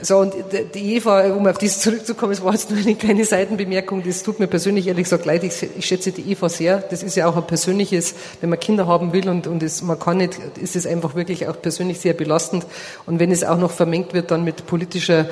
[0.00, 0.32] So, und
[0.74, 4.38] die Eva, um auf das zurückzukommen, es war jetzt nur eine kleine Seitenbemerkung, das tut
[4.38, 7.36] mir persönlich ehrlich gesagt leid, ich, ich schätze die Eva sehr, das ist ja auch
[7.36, 10.86] ein persönliches, wenn man Kinder haben will und, und es, man kann nicht, ist es
[10.86, 12.64] einfach wirklich auch persönlich sehr belastend.
[13.06, 15.28] Und wenn es auch noch vermengt wird dann mit politischer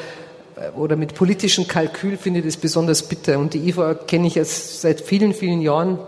[0.57, 3.39] äh, oder mit politischen Kalkül, finde ich das besonders bitter.
[3.39, 6.01] Und die Eva kenne ich jetzt seit vielen, vielen Jahren,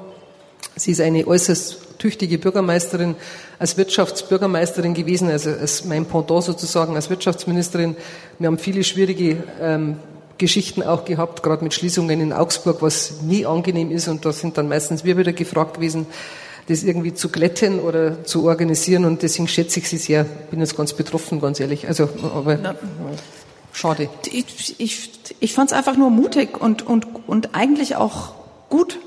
[0.74, 3.16] sie ist eine äußerst tüchtige Bürgermeisterin,
[3.58, 7.96] als Wirtschaftsbürgermeisterin gewesen, also als mein Pendant sozusagen als Wirtschaftsministerin.
[8.38, 9.96] Wir haben viele schwierige ähm,
[10.38, 14.08] Geschichten auch gehabt, gerade mit Schließungen in Augsburg, was nie angenehm ist.
[14.08, 16.06] Und da sind dann meistens wir wieder gefragt gewesen,
[16.68, 19.04] das irgendwie zu glätten oder zu organisieren.
[19.04, 20.24] Und deswegen schätze ich sie sehr.
[20.24, 21.88] Bin jetzt ganz betroffen, ganz ehrlich.
[21.88, 22.74] Also, aber ja.
[23.72, 24.08] schade.
[24.30, 28.34] Ich, ich, ich fand es einfach nur mutig und, und, und eigentlich auch
[28.68, 28.98] gut,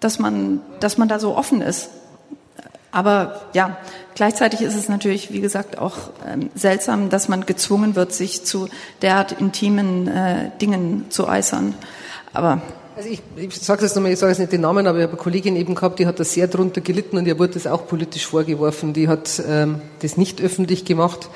[0.00, 1.90] dass man, dass man da so offen ist.
[2.92, 3.76] Aber ja,
[4.14, 8.68] gleichzeitig ist es natürlich, wie gesagt, auch ähm, seltsam, dass man gezwungen wird, sich zu
[9.02, 11.74] derart intimen äh, Dingen zu äußern.
[12.32, 12.62] Aber
[12.96, 15.12] also ich, ich sage es nochmal, ich sage jetzt nicht den Namen, aber ich habe
[15.12, 17.86] eine Kollegin eben gehabt, die hat da sehr drunter gelitten und ihr wurde das auch
[17.86, 18.94] politisch vorgeworfen.
[18.94, 21.28] Die hat ähm, das nicht öffentlich gemacht,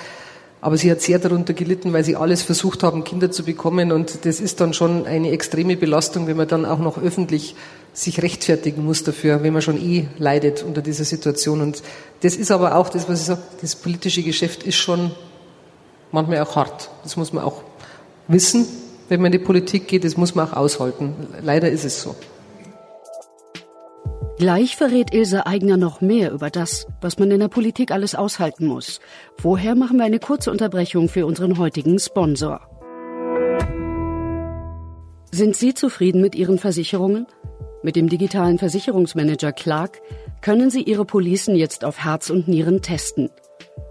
[0.62, 4.24] aber sie hat sehr darunter gelitten, weil sie alles versucht haben, Kinder zu bekommen und
[4.24, 7.54] das ist dann schon eine extreme Belastung, wenn man dann auch noch öffentlich
[7.92, 11.60] sich rechtfertigen muss dafür, wenn man schon eh leidet unter dieser Situation.
[11.60, 11.82] Und
[12.22, 15.10] das ist aber auch das, was ich sage, das politische Geschäft ist schon
[16.12, 16.90] manchmal auch hart.
[17.02, 17.62] Das muss man auch
[18.28, 18.66] wissen,
[19.08, 21.14] wenn man in die Politik geht, das muss man auch aushalten.
[21.42, 22.14] Leider ist es so.
[24.38, 28.66] Gleich verrät Ilse Eigner noch mehr über das, was man in der Politik alles aushalten
[28.66, 29.00] muss.
[29.36, 32.62] Vorher machen wir eine kurze Unterbrechung für unseren heutigen Sponsor.
[35.30, 37.26] Sind Sie zufrieden mit Ihren Versicherungen?
[37.82, 40.02] Mit dem digitalen Versicherungsmanager Clark
[40.42, 43.30] können Sie Ihre Policen jetzt auf Herz und Nieren testen.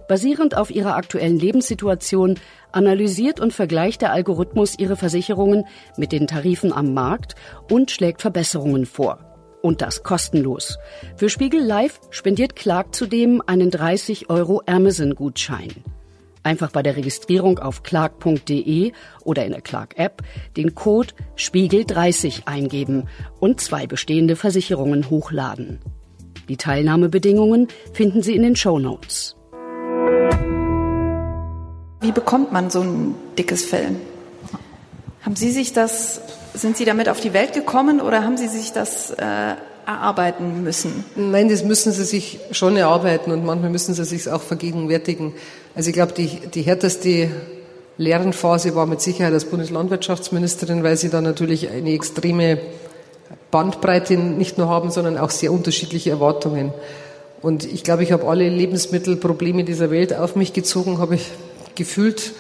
[0.08, 2.36] Basierend auf Ihrer aktuellen Lebenssituation
[2.72, 5.66] analysiert und vergleicht der Algorithmus Ihre Versicherungen
[5.98, 7.36] mit den Tarifen am Markt
[7.70, 9.20] und schlägt Verbesserungen vor.
[9.62, 10.78] Und das kostenlos.
[11.16, 15.84] Für Spiegel Live spendiert Clark zudem einen 30 Euro Amazon-Gutschein.
[16.50, 18.92] Einfach bei der Registrierung auf clark.de
[19.24, 20.24] oder in der Clark-App
[20.58, 23.08] den Code Spiegel30 eingeben
[23.40, 25.78] und zwei bestehende Versicherungen hochladen.
[26.48, 29.36] Die Teilnahmebedingungen finden Sie in den Show Notes.
[32.02, 33.92] Wie bekommt man so ein dickes Fell?
[35.22, 36.20] Haben Sie sich das,
[36.56, 39.54] sind Sie damit auf die Welt gekommen oder haben Sie sich das äh,
[39.86, 41.04] erarbeiten müssen?
[41.16, 45.36] Nein, das müssen Sie sich schon erarbeiten und manchmal müssen Sie sich auch vergegenwärtigen.
[45.76, 47.30] Also ich glaube, die, die härteste
[47.98, 52.60] Lernphase war mit Sicherheit als Bundeslandwirtschaftsministerin, weil Sie da natürlich eine extreme
[53.52, 56.74] Bandbreite nicht nur haben, sondern auch sehr unterschiedliche Erwartungen.
[57.42, 61.30] Und ich glaube, ich habe alle Lebensmittelprobleme dieser Welt auf mich gezogen, habe ich
[61.76, 62.34] gefühlt.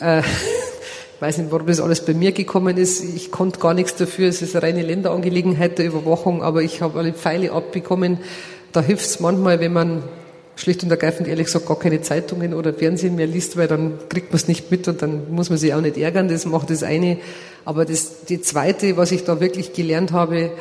[0.00, 0.24] Äh, ich
[1.20, 3.02] weiß nicht, warum das alles bei mir gekommen ist.
[3.02, 4.28] Ich konnte gar nichts dafür.
[4.28, 8.18] Es ist eine reine Länderangelegenheit der Überwachung, aber ich habe alle Pfeile abbekommen.
[8.72, 10.02] Da hilft es manchmal, wenn man
[10.56, 14.30] schlicht und ergreifend ehrlich gesagt gar keine Zeitungen oder Fernsehen mehr liest, weil dann kriegt
[14.30, 16.28] man es nicht mit und dann muss man sich auch nicht ärgern.
[16.28, 17.18] Das macht das eine.
[17.64, 20.52] Aber das, die zweite, was ich da wirklich gelernt habe,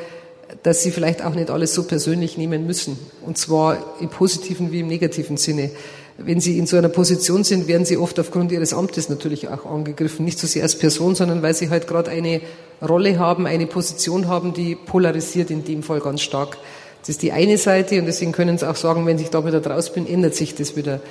[0.63, 2.97] dass sie vielleicht auch nicht alles so persönlich nehmen müssen.
[3.25, 5.71] Und zwar im positiven wie im negativen Sinne
[6.17, 9.65] wenn Sie in so einer Position sind, werden Sie oft aufgrund Ihres Amtes natürlich auch
[9.65, 10.25] angegriffen.
[10.25, 12.41] Nicht so sehr als Person, sondern weil Sie halt gerade eine
[12.82, 16.58] Rolle haben, eine Position haben, die polarisiert in dem Fall ganz stark.
[17.03, 19.59] Das ist die eine Seite und deswegen können Sie auch sagen, wenn ich da wieder
[19.59, 21.01] draus bin, ändert sich das wieder.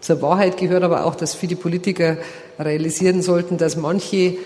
[0.00, 2.16] Zur Wahrheit gehört aber auch, dass viele Politiker
[2.58, 4.38] realisieren sollten, dass manche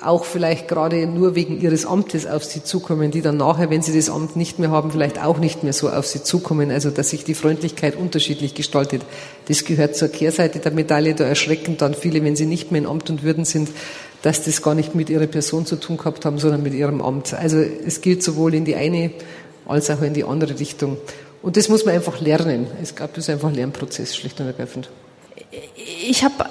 [0.00, 3.96] auch vielleicht gerade nur wegen ihres Amtes auf sie zukommen, die dann nachher, wenn sie
[3.96, 6.70] das Amt nicht mehr haben, vielleicht auch nicht mehr so auf sie zukommen.
[6.70, 9.02] Also dass sich die Freundlichkeit unterschiedlich gestaltet.
[9.48, 11.14] Das gehört zur Kehrseite der Medaille.
[11.14, 13.70] Da erschrecken dann viele, wenn sie nicht mehr in Amt und Würden sind,
[14.22, 17.34] dass das gar nicht mit ihrer Person zu tun gehabt haben, sondern mit ihrem Amt.
[17.34, 19.10] Also es gilt sowohl in die eine
[19.66, 20.98] als auch in die andere Richtung.
[21.42, 22.66] Und das muss man einfach lernen.
[22.82, 24.88] Es gab das einfach ein Lernprozess, schlicht und ergreifend.
[26.08, 26.44] Ich habe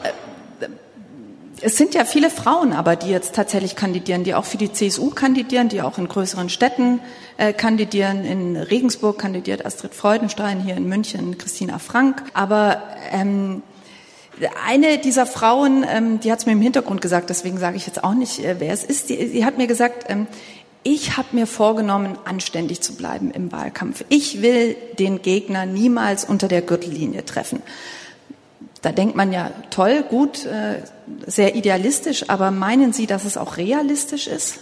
[1.65, 5.11] es sind ja viele Frauen aber, die jetzt tatsächlich kandidieren, die auch für die CSU
[5.11, 6.99] kandidieren, die auch in größeren Städten
[7.37, 8.25] äh, kandidieren.
[8.25, 12.21] In Regensburg kandidiert Astrid Freudenstein, hier in München Christina Frank.
[12.33, 13.63] Aber ähm,
[14.67, 18.03] eine dieser Frauen, ähm, die hat es mir im Hintergrund gesagt, deswegen sage ich jetzt
[18.03, 20.27] auch nicht, äh, wer es ist, die, die hat mir gesagt, ähm,
[20.83, 24.03] ich habe mir vorgenommen, anständig zu bleiben im Wahlkampf.
[24.09, 27.61] Ich will den Gegner niemals unter der Gürtellinie treffen.
[28.81, 30.81] Da denkt man ja, toll, gut, äh,
[31.25, 34.59] sehr idealistisch, aber meinen Sie, dass es auch realistisch ist?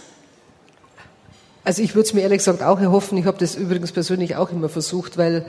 [1.64, 3.18] Also ich würde es mir ehrlich gesagt auch erhoffen.
[3.18, 5.44] Ich habe das übrigens persönlich auch immer versucht, weil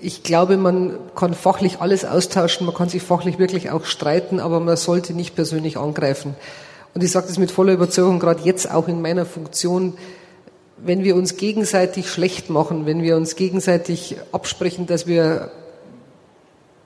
[0.00, 4.58] ich glaube, man kann fachlich alles austauschen, man kann sich fachlich wirklich auch streiten, aber
[4.58, 6.34] man sollte nicht persönlich angreifen.
[6.94, 9.94] Und ich sage das mit voller Überzeugung, gerade jetzt auch in meiner Funktion,
[10.76, 15.50] wenn wir uns gegenseitig schlecht machen, wenn wir uns gegenseitig absprechen, dass wir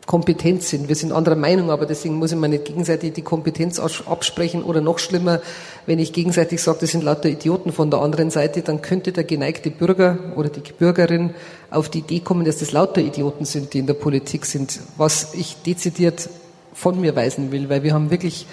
[0.06, 0.88] kompetent sind.
[0.88, 4.80] Wir sind anderer Meinung, aber deswegen muss ich mir nicht gegenseitig die Kompetenz absprechen oder
[4.80, 5.40] noch schlimmer,
[5.84, 9.24] wenn ich gegenseitig sage, das sind lauter Idioten von der anderen Seite, dann könnte der
[9.24, 11.34] geneigte Bürger oder die Bürgerin
[11.70, 15.34] auf die Idee kommen, dass das lauter Idioten sind, die in der Politik sind, was
[15.34, 16.28] ich dezidiert
[16.72, 18.46] von mir weisen will, weil wir haben wirklich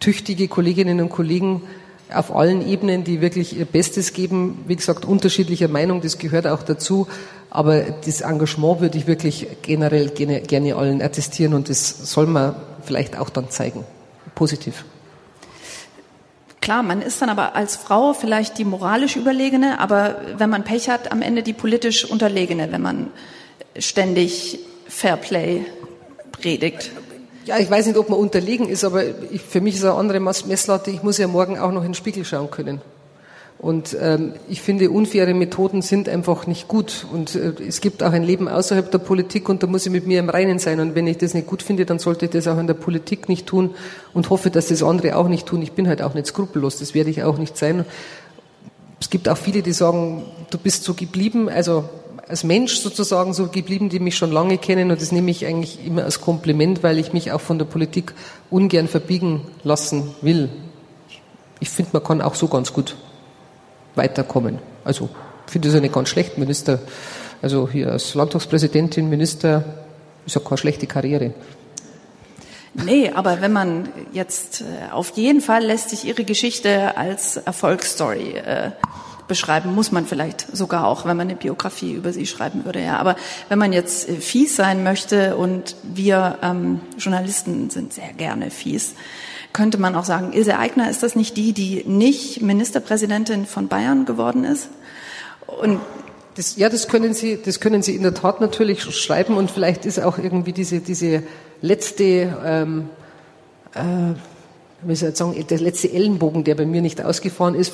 [0.00, 1.62] tüchtige Kolleginnen und Kollegen,
[2.12, 4.64] auf allen Ebenen, die wirklich ihr Bestes geben.
[4.66, 7.06] Wie gesagt, unterschiedlicher Meinung, das gehört auch dazu.
[7.50, 12.54] Aber das Engagement würde ich wirklich generell gerne, gerne allen attestieren und das soll man
[12.82, 13.84] vielleicht auch dann zeigen.
[14.34, 14.84] Positiv.
[16.60, 20.90] Klar, man ist dann aber als Frau vielleicht die moralisch Überlegene, aber wenn man Pech
[20.90, 23.10] hat, am Ende die politisch Unterlegene, wenn man
[23.78, 25.64] ständig Fairplay
[26.32, 26.90] predigt.
[27.44, 30.20] Ja, ich weiß nicht, ob man unterlegen ist, aber ich, für mich ist eine andere
[30.20, 30.90] Messlatte.
[30.90, 32.80] Ich muss ja morgen auch noch in den Spiegel schauen können.
[33.58, 37.06] Und ähm, ich finde, unfaire Methoden sind einfach nicht gut.
[37.12, 40.06] Und äh, es gibt auch ein Leben außerhalb der Politik und da muss ich mit
[40.06, 40.78] mir im Reinen sein.
[40.78, 43.28] Und wenn ich das nicht gut finde, dann sollte ich das auch in der Politik
[43.28, 43.74] nicht tun
[44.14, 45.60] und hoffe, dass das andere auch nicht tun.
[45.62, 47.84] Ich bin halt auch nicht skrupellos, das werde ich auch nicht sein.
[49.00, 51.48] Es gibt auch viele, die sagen, du bist so geblieben.
[51.48, 51.88] Also
[52.28, 55.84] als Mensch sozusagen so geblieben, die mich schon lange kennen und das nehme ich eigentlich
[55.84, 58.12] immer als Kompliment, weil ich mich auch von der Politik
[58.50, 60.50] ungern verbiegen lassen will.
[61.60, 62.96] Ich finde, man kann auch so ganz gut
[63.94, 64.58] weiterkommen.
[64.84, 65.08] Also
[65.46, 66.80] ich finde es ja nicht ganz schlecht, Minister,
[67.40, 69.64] also hier als Landtagspräsidentin, Minister,
[70.26, 71.32] ist ja keine schlechte Karriere.
[72.74, 78.34] Nee, aber wenn man jetzt äh, auf jeden Fall lässt sich ihre Geschichte als Erfolgsstory
[78.34, 78.70] äh,
[79.28, 82.82] beschreiben, muss man vielleicht sogar auch, wenn man eine Biografie über sie schreiben würde.
[82.82, 83.16] Ja, aber
[83.48, 88.94] wenn man jetzt äh, fies sein möchte und wir ähm, Journalisten sind sehr gerne fies,
[89.52, 94.04] könnte man auch sagen, Ilse Aigner ist das nicht die, die nicht Ministerpräsidentin von Bayern
[94.04, 94.68] geworden ist?
[95.46, 95.80] Und
[96.36, 99.86] das, ja, das können Sie, das können Sie in der Tat natürlich schreiben und vielleicht
[99.86, 101.22] ist auch irgendwie diese diese
[101.62, 102.90] letzte ähm,
[103.74, 104.14] äh,
[104.82, 107.72] wie soll ich sagen, der letzte Ellenbogen, der bei mir nicht ausgefahren ist,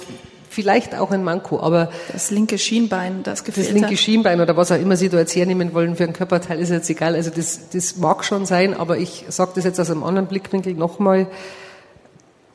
[0.54, 3.96] vielleicht auch ein Manko, aber das linke Schienbein, das gefehlt Das linke.
[3.96, 6.88] Schienbein oder was auch immer Sie da jetzt hernehmen wollen für ein Körperteil, ist jetzt
[6.88, 7.14] egal.
[7.14, 10.74] Also das, das mag schon sein, aber ich sage das jetzt aus einem anderen Blickwinkel
[10.74, 11.26] nochmal.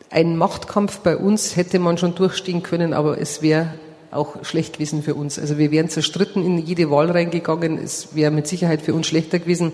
[0.09, 3.73] Ein Machtkampf bei uns hätte man schon durchstehen können, aber es wäre
[4.11, 5.37] auch schlecht gewesen für uns.
[5.37, 7.77] Also wir wären zerstritten in jede Wahl reingegangen.
[7.77, 9.73] Es wäre mit Sicherheit für uns schlechter gewesen.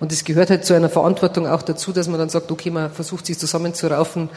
[0.00, 2.90] Und es gehört halt zu einer Verantwortung auch dazu, dass man dann sagt, okay, man
[2.90, 4.30] versucht sich zusammenzuraufen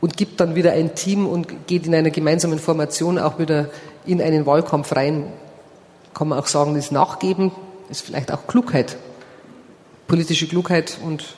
[0.00, 3.70] und gibt dann wieder ein Team und geht in einer gemeinsamen Formation auch wieder
[4.06, 5.32] in einen Wahlkampf rein.
[6.12, 7.52] Kann man auch sagen, das Nachgeben
[7.88, 8.96] ist vielleicht auch Klugheit,
[10.06, 11.36] politische Klugheit und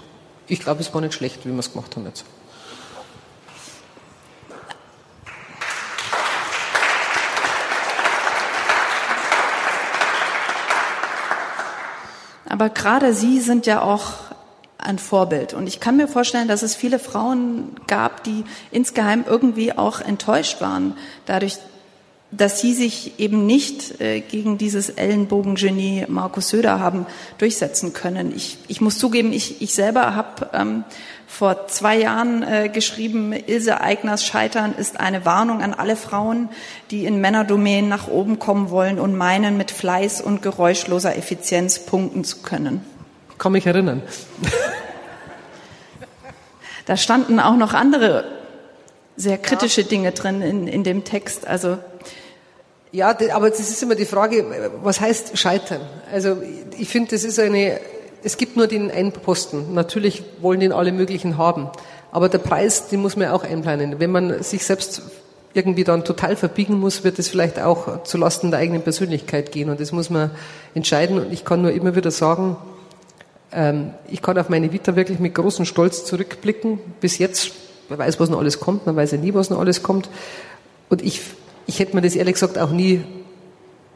[0.49, 2.25] ich glaube, es war nicht schlecht, wie wir es gemacht haben jetzt.
[12.49, 14.26] Aber gerade Sie sind ja auch
[14.87, 15.55] ein Vorbild.
[15.55, 20.61] Und ich kann mir vorstellen, dass es viele Frauen gab, die insgeheim irgendwie auch enttäuscht
[20.61, 20.94] waren,
[21.27, 21.59] dadurch,
[22.33, 27.07] dass sie sich eben nicht äh, gegen dieses Ellenbogengenie Markus Söder haben
[27.38, 28.35] durchsetzen können.
[28.35, 30.85] Ich, ich muss zugeben, ich, ich selber habe ähm,
[31.27, 36.49] vor zwei Jahren äh, geschrieben, Ilse Eigners Scheitern ist eine Warnung an alle Frauen,
[36.90, 42.25] die in Männerdomänen nach oben kommen wollen und meinen, mit Fleiß und geräuschloser Effizienz punkten
[42.25, 42.81] zu können.
[43.38, 44.03] Kann mich erinnern.
[46.87, 48.25] Da standen auch noch andere
[49.16, 49.88] sehr kritische ja.
[49.88, 51.46] Dinge drin in, in dem Text.
[51.46, 51.79] Also
[52.92, 54.44] ja, aber das ist immer die Frage,
[54.83, 55.81] was heißt scheitern?
[56.12, 56.38] Also
[56.79, 57.81] ich finde, das ist eine,
[58.22, 59.75] es gibt nur den einen Posten.
[59.75, 61.68] Natürlich wollen den alle möglichen haben.
[62.12, 63.99] Aber der Preis, den muss man auch einplanen.
[63.99, 65.03] Wenn man sich selbst
[65.53, 69.68] irgendwie dann total verbiegen muss, wird es vielleicht auch zulasten der eigenen Persönlichkeit gehen.
[69.68, 70.31] Und das muss man
[70.75, 71.18] entscheiden.
[71.18, 72.57] Und ich kann nur immer wieder sagen,
[74.09, 76.79] ich kann auf meine Vita wirklich mit großem Stolz zurückblicken.
[77.01, 77.53] Bis jetzt,
[77.89, 80.11] man weiß, was noch alles kommt, man weiß ja nie, was noch alles kommt.
[80.89, 81.21] Und ich,
[81.67, 83.03] ich hätte mir das ehrlich gesagt auch nie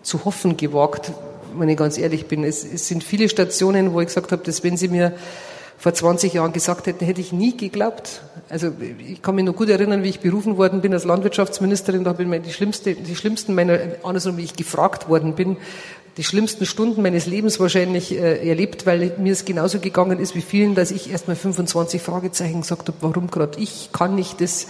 [0.02, 1.12] zu hoffen gewagt,
[1.56, 2.44] wenn ich ganz ehrlich bin.
[2.44, 5.14] Es, es sind viele Stationen, wo ich gesagt habe, dass wenn Sie mir
[5.80, 8.20] vor 20 Jahren gesagt hätten, hätte ich nie geglaubt.
[8.50, 12.04] Also ich kann mich noch gut erinnern, wie ich berufen worden bin als Landwirtschaftsministerin.
[12.04, 15.56] Da bin ich die, schlimmste, die schlimmsten meiner, andersrum, wie ich gefragt worden bin,
[16.16, 20.40] die schlimmsten Stunden meines Lebens wahrscheinlich äh, erlebt, weil mir es genauso gegangen ist wie
[20.40, 24.64] vielen, dass ich erst mal 25 Fragezeichen gesagt habe, warum gerade ich, kann ich das,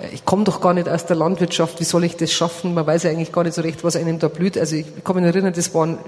[0.00, 2.74] äh, ich komme doch gar nicht aus der Landwirtschaft, wie soll ich das schaffen?
[2.74, 4.58] Man weiß ja eigentlich gar nicht so recht, was einem da blüht.
[4.58, 5.98] Also ich kann mich erinnern, das waren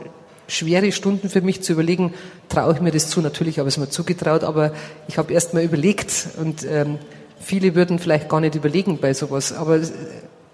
[0.49, 2.13] schwere Stunden für mich zu überlegen,
[2.49, 3.21] traue ich mir das zu?
[3.21, 4.73] Natürlich habe ich es mir zugetraut, aber
[5.09, 6.99] ich habe erst mal überlegt und ähm,
[7.41, 9.53] viele würden vielleicht gar nicht überlegen bei sowas.
[9.53, 9.89] Aber äh,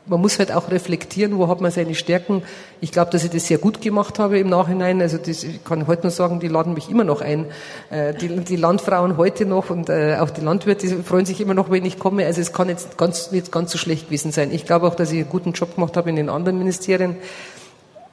[0.09, 2.43] man muss halt auch reflektieren, wo hat man seine Stärken.
[2.81, 5.01] Ich glaube, dass ich das sehr gut gemacht habe im Nachhinein.
[5.01, 7.47] Also das, ich kann heute nur sagen, die laden mich immer noch ein.
[7.91, 11.71] Äh, die, die Landfrauen heute noch und äh, auch die Landwirte freuen sich immer noch,
[11.71, 12.27] wenn ich komme.
[12.27, 14.53] Also es kann jetzt ganz, nicht ganz so schlecht gewesen sein.
[14.53, 17.17] Ich glaube auch, dass ich einen guten Job gemacht habe in den anderen Ministerien.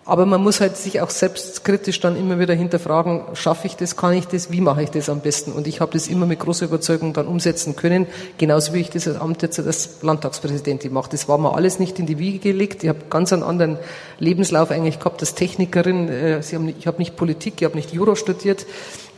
[0.07, 4.13] Aber man muss halt sich auch selbstkritisch dann immer wieder hinterfragen, schaffe ich das, kann
[4.13, 5.51] ich das, wie mache ich das am besten?
[5.51, 8.05] Und ich habe das immer mit großer Überzeugung dann umsetzen können,
[8.37, 11.09] genauso wie ich das als Amt jetzt als Landtagspräsidentin mache.
[11.09, 12.83] Das war mir alles nicht in die Wiege gelegt.
[12.83, 13.79] Ich habe ganz einen anderen
[14.19, 16.07] Lebenslauf eigentlich gehabt als Technikerin.
[16.07, 18.67] Äh, ich habe nicht Politik, ich habe nicht Jura studiert,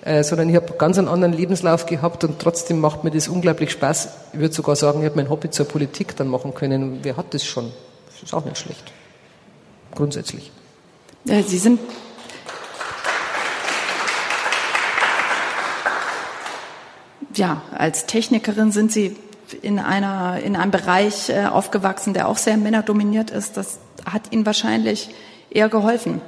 [0.06, 3.72] äh, sondern ich habe ganz einen anderen Lebenslauf gehabt und trotzdem macht mir das unglaublich
[3.72, 4.08] Spaß.
[4.32, 7.00] Ich würde sogar sagen, ich habe mein Hobby zur Politik dann machen können.
[7.04, 7.74] Wer hat das schon?
[8.06, 8.86] Das ist auch nicht schlecht.
[9.94, 10.50] Grundsätzlich.
[11.28, 11.80] Äh, Sie sind
[17.36, 19.16] ja, als Technikerin sind Sie
[19.62, 23.58] in, einer, in einem Bereich äh, aufgewachsen, der auch sehr männerdominiert ist.
[23.58, 25.10] Das hat Ihnen wahrscheinlich
[25.50, 26.22] eher geholfen.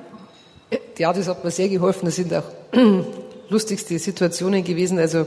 [0.97, 2.05] Ja, das hat mir sehr geholfen.
[2.05, 2.43] Das sind auch
[3.49, 4.99] lustigste Situationen gewesen.
[4.99, 5.25] Also,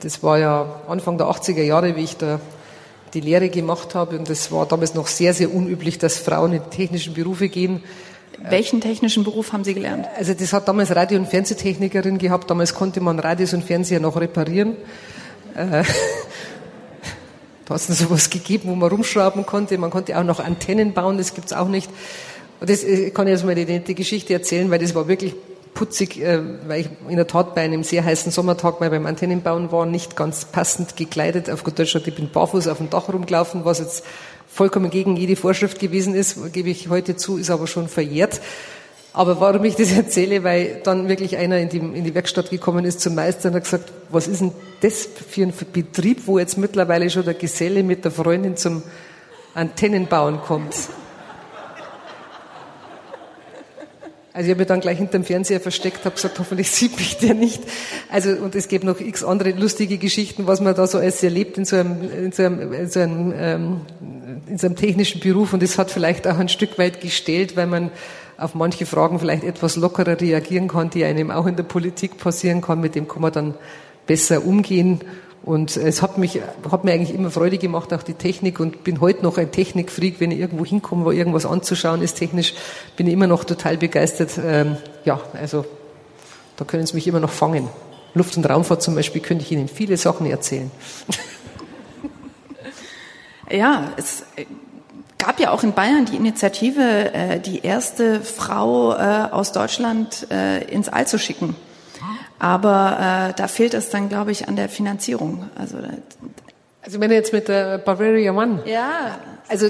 [0.00, 2.40] das war ja Anfang der 80er Jahre, wie ich da
[3.14, 4.18] die Lehre gemacht habe.
[4.18, 7.82] Und das war damals noch sehr, sehr unüblich, dass Frauen in technischen Berufe gehen.
[8.48, 10.06] Welchen technischen Beruf haben Sie gelernt?
[10.16, 12.50] Also das hat damals Radio- und Fernsehtechnikerin gehabt.
[12.50, 14.76] Damals konnte man Radios und Fernseher noch reparieren.
[15.54, 15.82] Äh,
[17.64, 19.78] da hat es noch sowas gegeben, wo man rumschrauben konnte.
[19.78, 21.90] Man konnte auch noch Antennen bauen, das gibt's auch nicht.
[22.60, 25.34] Und das ich kann ich jetzt mal die, die Geschichte erzählen, weil das war wirklich
[25.76, 29.70] putzig, äh, weil ich in der Tat bei einem sehr heißen Sommertag mal beim Antennenbauen
[29.70, 31.48] war, nicht ganz passend gekleidet.
[31.50, 34.04] Auf gut Deutsch, ich bin barfuß auf dem Dach rumgelaufen, was jetzt
[34.56, 38.40] vollkommen gegen jede Vorschrift gewesen ist, gebe ich heute zu, ist aber schon verjährt.
[39.12, 42.86] Aber warum ich das erzähle, weil dann wirklich einer in die, in die Werkstatt gekommen
[42.86, 46.56] ist zum Meister und hat gesagt, was ist denn das für ein Betrieb, wo jetzt
[46.56, 48.82] mittlerweile schon der Geselle mit der Freundin zum
[49.54, 50.74] Antennenbauen kommt?
[54.36, 57.32] Also ich habe mich dann gleich hinterm Fernseher versteckt, habe gesagt, hoffentlich sieht mich der
[57.32, 57.62] nicht.
[58.10, 61.56] Also und es gibt noch x andere lustige Geschichten, was man da so alles erlebt
[61.56, 63.80] in so einem, in so einem, in so einem, ähm,
[64.46, 65.54] in so einem technischen Beruf.
[65.54, 67.90] Und das hat vielleicht auch ein Stück weit gestellt, weil man
[68.36, 72.60] auf manche Fragen vielleicht etwas lockerer reagieren kann, die einem auch in der Politik passieren
[72.60, 72.82] kann.
[72.82, 73.54] Mit dem kann man dann
[74.06, 75.00] besser umgehen.
[75.44, 79.00] Und es hat mich, hat mir eigentlich immer Freude gemacht, auch die Technik und bin
[79.00, 82.54] heute noch ein Technikfreak, wenn ich irgendwo hinkomme, wo irgendwas anzuschauen ist technisch,
[82.96, 84.32] bin ich immer noch total begeistert.
[84.44, 85.64] Ähm, ja, also
[86.56, 87.68] da können Sie mich immer noch fangen.
[88.14, 90.70] Luft- und Raumfahrt zum Beispiel könnte ich Ihnen viele Sachen erzählen.
[93.48, 94.24] Ja, es
[95.18, 100.64] gab ja auch in Bayern die Initiative, äh, die erste Frau äh, aus Deutschland äh,
[100.64, 101.54] ins All zu schicken.
[102.38, 105.48] Aber äh, da fehlt es dann, glaube ich, an der Finanzierung.
[105.58, 105.78] Also,
[106.82, 108.62] also wenn jetzt mit der Bavaria One.
[108.66, 109.18] Ja.
[109.48, 109.68] Also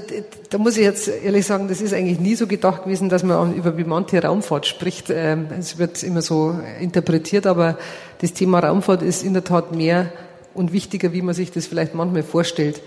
[0.49, 3.55] da muss ich jetzt ehrlich sagen, das ist eigentlich nie so gedacht gewesen, dass man
[3.55, 5.11] über bemannte Raumfahrt spricht.
[5.11, 7.77] Ähm, es wird immer so interpretiert, aber
[8.21, 10.11] das Thema Raumfahrt ist in der Tat mehr
[10.55, 12.81] und wichtiger, wie man sich das vielleicht manchmal vorstellt.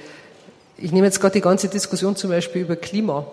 [0.78, 3.28] Ich nehme jetzt gerade die ganze Diskussion zum Beispiel über Klima.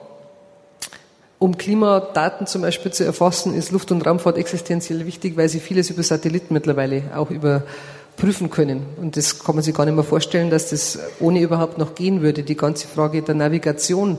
[1.39, 5.91] Um Klimadaten zum Beispiel zu erfassen, ist Luft- und Raumfahrt existenziell wichtig, weil sie vieles
[5.91, 8.87] über Satelliten mittlerweile auch überprüfen können.
[8.97, 12.23] Und das kann man sich gar nicht mehr vorstellen, dass das ohne überhaupt noch gehen
[12.23, 12.43] würde.
[12.43, 14.17] Die ganze Frage der Navigation,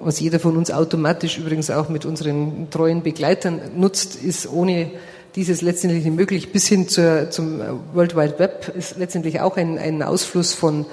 [0.00, 4.90] was jeder von uns automatisch übrigens auch mit unseren treuen Begleitern nutzt, ist ohne
[5.36, 6.50] dieses letztendlich nicht möglich.
[6.50, 7.60] Bis hin zur, zum
[7.94, 10.84] World Wide Web ist letztendlich auch ein, ein Ausfluss von,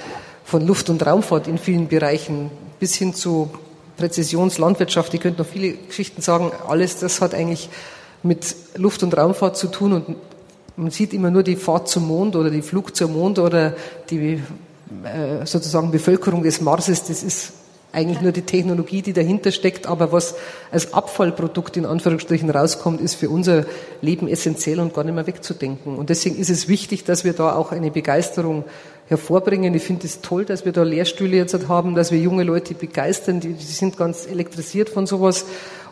[0.43, 3.49] von Luft- und Raumfahrt in vielen Bereichen, bis hin zu
[3.97, 7.69] Präzisionslandwirtschaft, ich könnte noch viele Geschichten sagen, alles das hat eigentlich
[8.23, 10.15] mit Luft- und Raumfahrt zu tun und
[10.75, 13.75] man sieht immer nur die Fahrt zum Mond oder die Flug zum Mond oder
[14.09, 14.41] die
[15.03, 17.53] äh, sozusagen Bevölkerung des Marses, das ist
[17.93, 20.35] eigentlich nur die Technologie, die dahinter steckt, aber was
[20.71, 23.65] als Abfallprodukt in Anführungsstrichen rauskommt, ist für unser
[24.01, 25.95] Leben essentiell und gar nicht mehr wegzudenken.
[25.95, 28.65] Und deswegen ist es wichtig, dass wir da auch eine Begeisterung
[29.07, 29.75] hervorbringen.
[29.75, 33.39] Ich finde es toll, dass wir da Lehrstühle jetzt haben, dass wir junge Leute begeistern,
[33.39, 35.45] die, die sind ganz elektrisiert von sowas.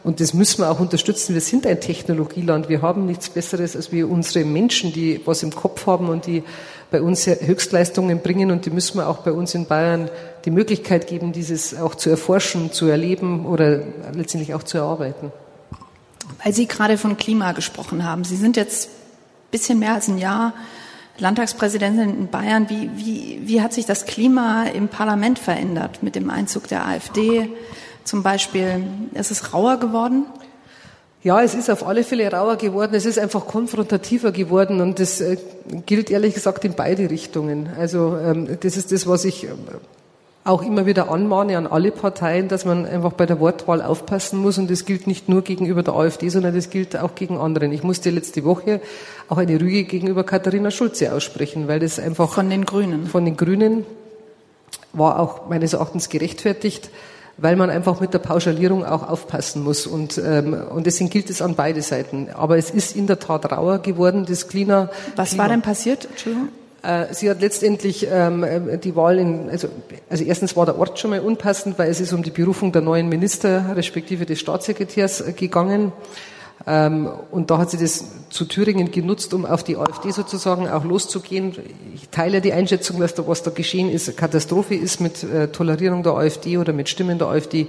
[0.04, 1.34] Und das müssen wir auch unterstützen.
[1.34, 2.70] Wir sind ein Technologieland.
[2.70, 6.44] Wir haben nichts Besseres als wir unsere Menschen, die was im Kopf haben und die
[6.90, 8.50] bei uns Höchstleistungen bringen.
[8.50, 10.10] Und die müssen wir auch bei uns in Bayern
[10.46, 13.82] die Möglichkeit geben, dieses auch zu erforschen, zu erleben oder
[14.14, 15.32] letztendlich auch zu erarbeiten.
[16.44, 18.24] Weil Sie gerade von Klima gesprochen haben.
[18.24, 18.90] Sie sind jetzt
[19.52, 20.54] bisschen mehr als ein Jahr
[21.18, 22.70] Landtagspräsidentin in Bayern.
[22.70, 27.50] Wie, wie, wie hat sich das Klima im Parlament verändert mit dem Einzug der AfD
[28.04, 28.84] zum Beispiel?
[29.14, 30.26] Ist es rauer geworden?
[31.24, 32.96] Ja, es ist auf alle Fälle rauer geworden.
[32.96, 35.38] Es ist einfach konfrontativer geworden und das äh,
[35.86, 37.70] gilt ehrlich gesagt in beide Richtungen.
[37.78, 39.48] Also ähm, das ist das, was ich
[40.44, 44.58] auch immer wieder anmahne an alle Parteien, dass man einfach bei der Wortwahl aufpassen muss.
[44.58, 47.72] Und das gilt nicht nur gegenüber der AfD, sondern das gilt auch gegen anderen.
[47.72, 48.82] Ich musste letzte Woche
[49.30, 53.06] auch eine Rüge gegenüber Katharina Schulze aussprechen, weil das einfach von den Grünen.
[53.06, 53.86] Von den Grünen
[54.94, 56.90] war auch meines Erachtens gerechtfertigt,
[57.42, 59.88] weil man einfach mit der Pauschalierung auch aufpassen muss.
[59.88, 62.30] Und, ähm, und deswegen gilt es an beide Seiten.
[62.34, 64.90] Aber es ist in der Tat rauer geworden, das Klima.
[65.16, 65.44] Was Klima.
[65.44, 66.06] war denn passiert?
[66.06, 66.50] Entschuldigung.
[66.84, 68.46] Äh, sie hat letztendlich ähm,
[68.84, 69.68] die Wahl in, also,
[70.10, 72.82] also erstens war der Ort schon mal unpassend, weil es ist um die Berufung der
[72.82, 75.92] neuen Minister respektive des Staatssekretärs äh, gegangen.
[76.68, 80.84] Ähm, und da hat sie das zu Thüringen genutzt, um auf die AfD sozusagen auch
[80.84, 81.56] loszugehen.
[81.96, 86.04] Ich teile die Einschätzung, dass da was da geschehen ist, Katastrophe ist mit äh, Tolerierung
[86.04, 87.68] der AfD oder mit Stimmen der AfD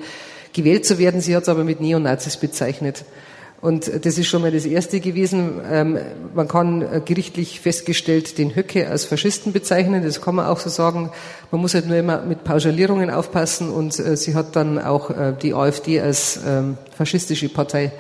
[0.53, 1.21] gewählt zu werden.
[1.21, 3.05] Sie hat es aber mit Neonazis bezeichnet.
[3.63, 5.61] Und das ist schon mal das Erste gewesen.
[5.71, 5.97] Ähm,
[6.35, 10.03] man kann äh, gerichtlich festgestellt den Höcke als Faschisten bezeichnen.
[10.03, 11.13] Das kann man auch so sagen.
[11.53, 13.71] Man muss halt nur immer mit Pauschalierungen aufpassen.
[13.71, 17.93] Und äh, sie hat dann auch äh, die AfD als ähm, faschistische Partei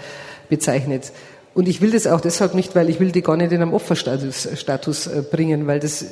[0.53, 1.12] bezeichnet.
[1.55, 3.72] Und ich will das auch deshalb nicht, weil ich will die gar nicht in einem
[3.72, 6.05] Opferstatus Status, bringen, weil das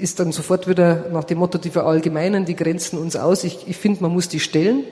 [0.00, 3.42] ist dann sofort wieder nach dem Motto, die verallgemeinern die Grenzen uns aus.
[3.42, 4.84] Ich, ich finde, man muss die stellen.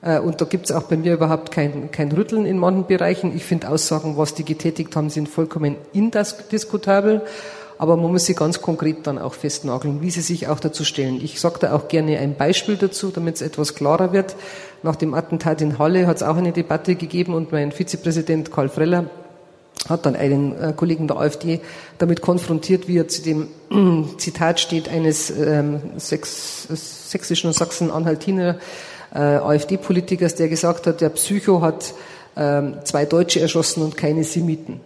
[0.00, 3.36] Äh, und da gibt es auch bei mir überhaupt kein, kein Rütteln in manchen Bereichen.
[3.36, 7.20] Ich finde Aussagen, was die getätigt haben, sind vollkommen indiskutabel.
[7.76, 11.20] Aber man muss sie ganz konkret dann auch festnageln, wie sie sich auch dazu stellen.
[11.22, 14.36] Ich sage da auch gerne ein Beispiel dazu, damit es etwas klarer wird.
[14.82, 18.68] Nach dem Attentat in Halle hat es auch eine Debatte gegeben und mein Vizepräsident Karl
[18.68, 19.06] Freller
[19.88, 21.60] hat dann einen äh, Kollegen der AfD
[21.98, 26.68] damit konfrontiert, wie er zu dem äh, Zitat steht eines ähm, Sex,
[27.10, 28.58] sächsischen und Sachsen-Anhaltiner
[29.14, 31.94] äh, AfD-Politikers, der gesagt hat, der Psycho hat
[32.36, 34.80] ähm, zwei Deutsche erschossen und keine Semiten.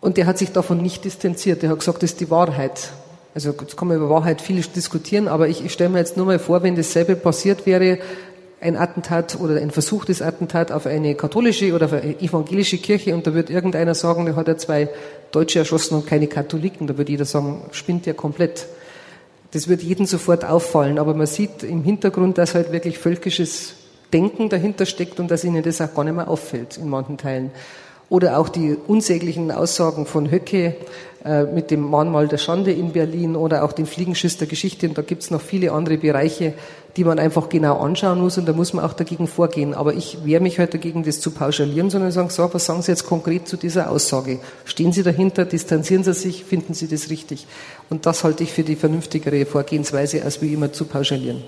[0.00, 1.62] Und der hat sich davon nicht distanziert.
[1.62, 2.90] Der hat gesagt, das ist die Wahrheit.
[3.34, 6.26] Also jetzt kann man über Wahrheit viel diskutieren, aber ich, ich stelle mir jetzt nur
[6.26, 7.98] mal vor, wenn dasselbe passiert wäre,
[8.60, 13.34] ein Attentat oder ein versuchtes Attentat auf eine katholische oder eine evangelische Kirche und da
[13.34, 14.88] wird irgendeiner sagen, der hat ja zwei
[15.32, 16.86] Deutsche erschossen und keine Katholiken.
[16.86, 18.66] Da wird jeder sagen, spinnt ja komplett.
[19.50, 23.74] Das wird jedem sofort auffallen, aber man sieht im Hintergrund, dass halt wirklich völkisches
[24.12, 27.50] Denken dahinter steckt und dass ihnen das auch gar nicht mehr auffällt in manchen Teilen.
[28.08, 30.76] Oder auch die unsäglichen Aussagen von Höcke
[31.24, 34.86] äh, mit dem Mahnmal der Schande in Berlin oder auch den Fliegenschiss der Geschichte.
[34.86, 36.52] Und da gibt es noch viele andere Bereiche,
[36.98, 39.72] die man einfach genau anschauen muss und da muss man auch dagegen vorgehen.
[39.72, 42.82] Aber ich wehre mich heute halt dagegen, das zu pauschalieren, sondern sagen, so, was sagen
[42.82, 44.38] Sie jetzt konkret zu dieser Aussage?
[44.66, 47.46] Stehen Sie dahinter, distanzieren Sie sich, finden Sie das richtig?
[47.88, 51.42] Und das halte ich für die vernünftigere Vorgehensweise, als wie immer zu pauschalieren.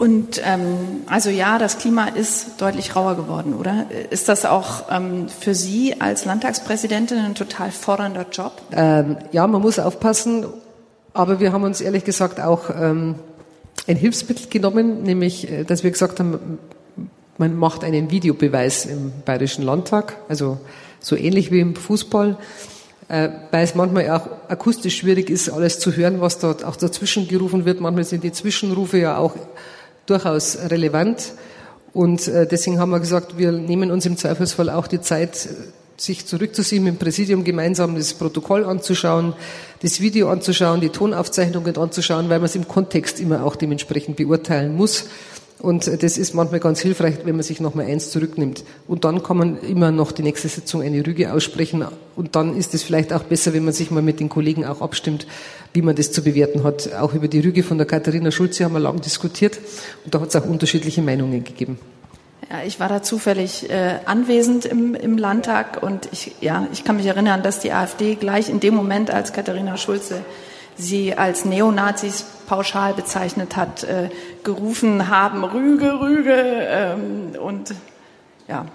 [0.00, 3.84] Und ähm, also ja, das Klima ist deutlich rauer geworden, oder?
[4.08, 8.62] Ist das auch ähm, für Sie als Landtagspräsidentin ein total fordernder Job?
[8.72, 10.46] Ähm, ja, man muss aufpassen,
[11.12, 13.16] aber wir haben uns ehrlich gesagt auch ähm,
[13.86, 16.58] ein Hilfsmittel genommen, nämlich, äh, dass wir gesagt haben,
[17.36, 20.60] man macht einen Videobeweis im Bayerischen Landtag, also
[21.00, 22.38] so ähnlich wie im Fußball,
[23.08, 27.28] äh, weil es manchmal auch akustisch schwierig ist, alles zu hören, was dort auch dazwischen
[27.28, 27.82] gerufen wird.
[27.82, 29.36] Manchmal sind die Zwischenrufe ja auch
[30.10, 31.32] durchaus relevant.
[31.92, 35.48] Und äh, deswegen haben wir gesagt, wir nehmen uns im Zweifelsfall auch die Zeit,
[35.96, 39.34] sich zurückzuziehen, dem Präsidium gemeinsam das Protokoll anzuschauen,
[39.82, 44.74] das Video anzuschauen, die Tonaufzeichnungen anzuschauen, weil man es im Kontext immer auch dementsprechend beurteilen
[44.74, 45.06] muss.
[45.60, 48.64] Und das ist manchmal ganz hilfreich, wenn man sich nochmal eins zurücknimmt.
[48.88, 51.84] Und dann kann man immer noch die nächste Sitzung eine Rüge aussprechen.
[52.16, 54.80] Und dann ist es vielleicht auch besser, wenn man sich mal mit den Kollegen auch
[54.80, 55.26] abstimmt,
[55.74, 56.94] wie man das zu bewerten hat.
[56.94, 59.58] Auch über die Rüge von der Katharina Schulze haben wir lang diskutiert.
[60.04, 61.78] Und da hat es auch unterschiedliche Meinungen gegeben.
[62.48, 66.96] Ja, ich war da zufällig äh, anwesend im, im Landtag und ich, ja, ich kann
[66.96, 70.22] mich erinnern, dass die AfD gleich in dem Moment, als Katharina Schulze
[70.80, 74.10] sie als Neonazis pauschal bezeichnet hat, äh,
[74.42, 77.74] gerufen haben, Rüge, Rüge ähm, und
[78.48, 78.66] ja.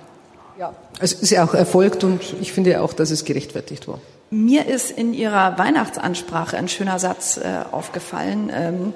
[0.57, 3.99] Ja, es ist ja auch erfolgt und ich finde auch, dass es gerechtfertigt war.
[4.29, 8.49] Mir ist in Ihrer Weihnachtsansprache ein schöner Satz äh, aufgefallen.
[8.53, 8.93] Ähm,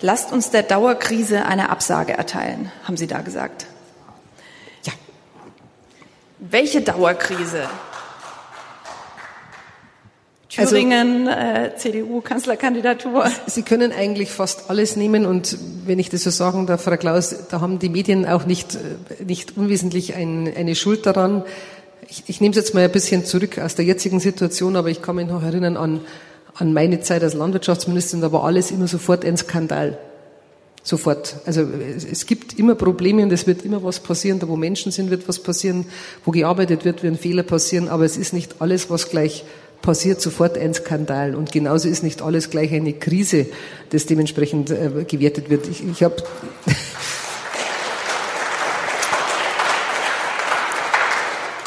[0.00, 3.66] Lasst uns der Dauerkrise eine Absage erteilen, haben Sie da gesagt.
[4.84, 4.92] Ja.
[6.38, 7.64] Welche Dauerkrise?
[10.56, 13.26] Also Thüringen, also, äh, CDU-Kanzlerkandidatur.
[13.46, 17.34] Sie können eigentlich fast alles nehmen und wenn ich das so sagen darf, Frau Klaus,
[17.50, 21.44] da haben die Medien auch nicht, äh, nicht unwesentlich ein, eine Schuld daran.
[22.08, 25.02] Ich, ich nehme es jetzt mal ein bisschen zurück aus der jetzigen Situation, aber ich
[25.02, 26.00] kann mich noch erinnern an,
[26.54, 29.98] an meine Zeit als Landwirtschaftsministerin, da war alles immer sofort ein Skandal.
[30.82, 31.36] Sofort.
[31.44, 31.66] Also
[32.10, 34.38] es gibt immer Probleme und es wird immer was passieren.
[34.38, 35.84] Da wo Menschen sind, wird was passieren.
[36.24, 37.88] Wo gearbeitet wird, werden Fehler passieren.
[37.88, 39.44] Aber es ist nicht alles, was gleich
[39.82, 41.34] passiert sofort ein Skandal.
[41.34, 43.46] Und genauso ist nicht alles gleich eine Krise,
[43.90, 45.66] das dementsprechend äh, gewertet wird.
[45.68, 46.16] Ich, ich habe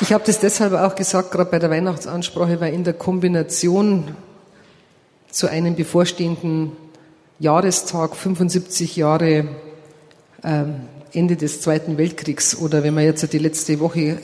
[0.02, 4.16] ich hab das deshalb auch gesagt, gerade bei der Weihnachtsansprache, weil in der Kombination
[5.30, 6.74] zu einem bevorstehenden
[7.40, 9.48] Jahrestag 75 Jahre
[10.44, 10.82] ähm,
[11.14, 14.18] Ende des Zweiten Weltkriegs oder wenn man jetzt die letzte Woche äh,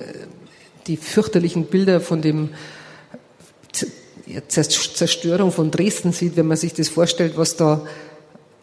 [0.87, 2.49] die fürchterlichen Bilder von dem
[4.47, 7.85] Zerstörung von Dresden sieht, wenn man sich das vorstellt, was da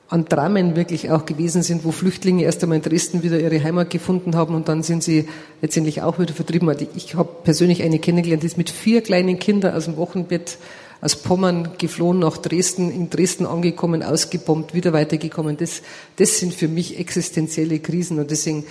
[0.09, 3.91] an Dramen wirklich auch gewesen sind, wo Flüchtlinge erst einmal in Dresden wieder ihre Heimat
[3.91, 5.27] gefunden haben und dann sind sie
[5.63, 6.73] letztendlich auch wieder vertrieben.
[6.95, 10.59] Ich habe persönlich eine kennengelernt, die ist mit vier kleinen Kindern aus dem Wochenbett
[11.01, 15.59] aus Pommern geflohen nach Dresden, in Dresden angekommen, ausgebombt, wieder weitergekommen.
[15.59, 15.83] Das,
[16.17, 18.65] das sind für mich existenzielle Krisen und deswegen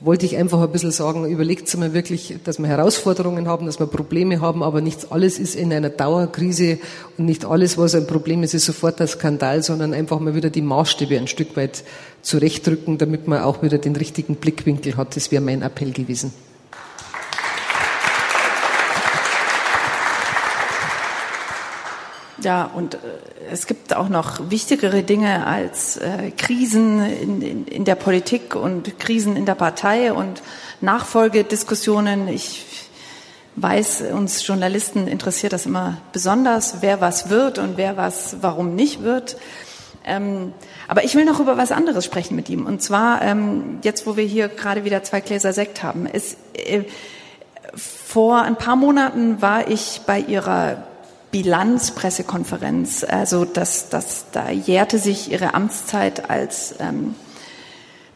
[0.00, 3.86] wollte ich einfach ein bisschen sagen, überlegt mal wirklich, dass wir Herausforderungen haben, dass wir
[3.86, 6.78] Probleme haben, aber nicht alles ist in einer Dauerkrise
[7.16, 10.50] und nicht alles, was ein Problem ist, ist sofort ein Skandal, sondern einfach mal wieder
[10.50, 11.82] die Maßstäbe ein Stück weit
[12.22, 15.16] zurechtdrücken, damit man auch wieder den richtigen Blickwinkel hat.
[15.16, 16.32] Das wäre mein Appell gewesen.
[22.42, 22.98] Ja, und äh,
[23.50, 28.98] es gibt auch noch wichtigere Dinge als äh, Krisen in, in, in der Politik und
[29.00, 30.42] Krisen in der Partei und
[30.80, 32.28] Nachfolgediskussionen.
[32.28, 32.88] Ich
[33.56, 39.02] weiß, uns Journalisten interessiert das immer besonders, wer was wird und wer was warum nicht
[39.02, 39.36] wird.
[40.04, 40.52] Ähm,
[40.86, 42.66] aber ich will noch über was anderes sprechen mit ihm.
[42.66, 46.06] Und zwar, ähm, jetzt wo wir hier gerade wieder zwei Gläser Sekt haben.
[46.06, 46.84] Es, äh,
[47.74, 50.84] vor ein paar Monaten war ich bei Ihrer
[51.42, 53.04] Bilanzpressekonferenz.
[53.04, 57.14] Also das, das, da jährte sich ihre Amtszeit als ähm,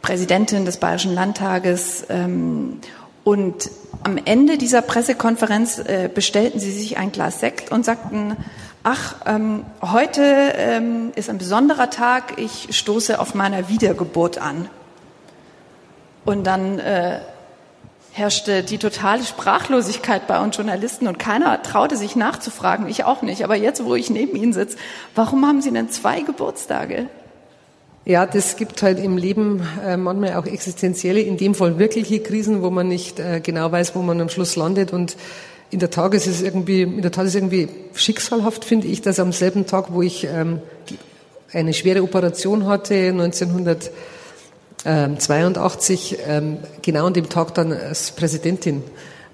[0.00, 2.04] Präsidentin des Bayerischen Landtages.
[2.08, 2.80] Ähm,
[3.22, 3.70] und
[4.02, 8.36] am Ende dieser Pressekonferenz äh, bestellten sie sich ein Glas Sekt und sagten,
[8.82, 10.22] ach, ähm, heute
[10.56, 14.68] ähm, ist ein besonderer Tag, ich stoße auf meiner Wiedergeburt an.
[16.24, 17.20] Und dann äh,
[18.12, 23.42] herrschte die totale Sprachlosigkeit bei uns Journalisten und keiner traute sich nachzufragen, ich auch nicht.
[23.42, 24.76] Aber jetzt, wo ich neben Ihnen sitze,
[25.14, 27.08] warum haben Sie denn zwei Geburtstage?
[28.04, 32.60] Ja, das gibt halt im Leben äh, manchmal auch existenzielle, in dem Fall wirkliche Krisen,
[32.60, 34.92] wo man nicht äh, genau weiß, wo man am Schluss landet.
[34.92, 35.16] Und
[35.70, 39.00] in der Tat ist es irgendwie, in der Tat ist es irgendwie schicksalhaft, finde ich,
[39.00, 40.60] dass am selben Tag, wo ich ähm,
[41.52, 43.90] eine schwere Operation hatte, 1900
[44.84, 48.82] ähm, 82 ähm, genau an dem Tag dann als Präsidentin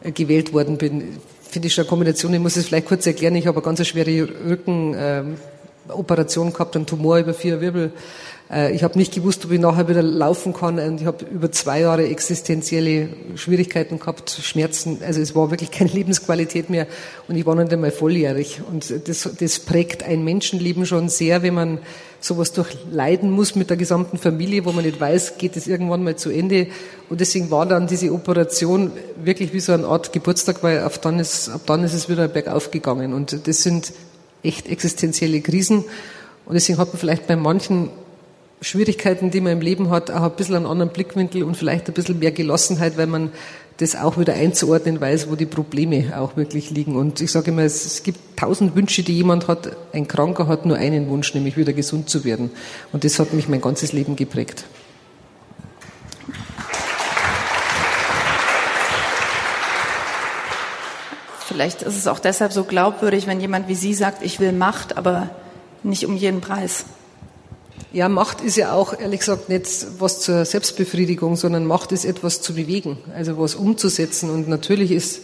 [0.02, 1.16] äh, gewählt worden bin.
[1.42, 3.86] Finde ich schon eine Kombination, ich muss es vielleicht kurz erklären, ich habe eine ganz
[3.86, 7.92] schwere Rückenoperation gehabt, einen Tumor über vier Wirbel
[8.50, 11.80] ich habe nicht gewusst, ob ich nachher wieder laufen kann und ich habe über zwei
[11.80, 15.00] Jahre existenzielle Schwierigkeiten gehabt, Schmerzen.
[15.04, 16.86] Also es war wirklich keine Lebensqualität mehr
[17.28, 18.62] und ich war nicht einmal volljährig.
[18.70, 21.78] Und das, das prägt ein Menschenleben schon sehr, wenn man
[22.20, 26.16] sowas durchleiden muss mit der gesamten Familie, wo man nicht weiß, geht es irgendwann mal
[26.16, 26.68] zu Ende.
[27.10, 28.92] Und deswegen war dann diese Operation
[29.22, 32.28] wirklich wie so eine Art Geburtstag, weil ab dann ist, ab dann ist es wieder
[32.28, 33.12] bergauf gegangen.
[33.12, 33.92] Und das sind
[34.42, 35.84] echt existenzielle Krisen.
[36.46, 37.90] Und deswegen hat man vielleicht bei manchen
[38.60, 41.94] Schwierigkeiten, die man im Leben hat, auch ein bisschen einen anderen Blickwinkel und vielleicht ein
[41.94, 43.30] bisschen mehr Gelassenheit, weil man
[43.76, 46.96] das auch wieder einzuordnen weiß, wo die Probleme auch wirklich liegen.
[46.96, 49.76] Und ich sage immer, es, gibt tausend Wünsche, die jemand hat.
[49.92, 52.50] Ein Kranker hat nur einen Wunsch, nämlich wieder gesund zu werden.
[52.92, 54.64] Und das hat mich mein ganzes Leben geprägt.
[61.46, 64.96] Vielleicht ist es auch deshalb so glaubwürdig, wenn jemand wie Sie sagt, ich will Macht,
[64.96, 65.30] aber
[65.84, 66.84] nicht um jeden Preis.
[67.90, 72.42] Ja, Macht ist ja auch, ehrlich gesagt, nicht was zur Selbstbefriedigung, sondern Macht ist etwas
[72.42, 74.28] zu bewegen, also was umzusetzen.
[74.28, 75.22] Und natürlich ist,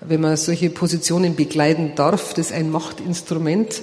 [0.00, 3.82] wenn man solche Positionen begleiten darf, das ein Machtinstrument,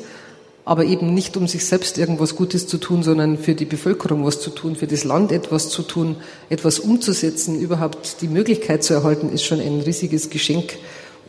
[0.66, 4.40] aber eben nicht um sich selbst irgendwas Gutes zu tun, sondern für die Bevölkerung was
[4.40, 6.16] zu tun, für das Land etwas zu tun,
[6.50, 10.78] etwas umzusetzen, überhaupt die Möglichkeit zu erhalten, ist schon ein riesiges Geschenk.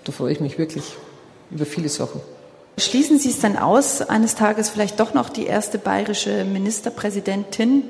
[0.04, 0.84] Da freue ich mich wirklich
[1.50, 2.22] über viele Sachen.
[2.76, 7.82] Schließen Sie es dann aus, eines Tages vielleicht doch noch die erste bayerische Ministerpräsidentin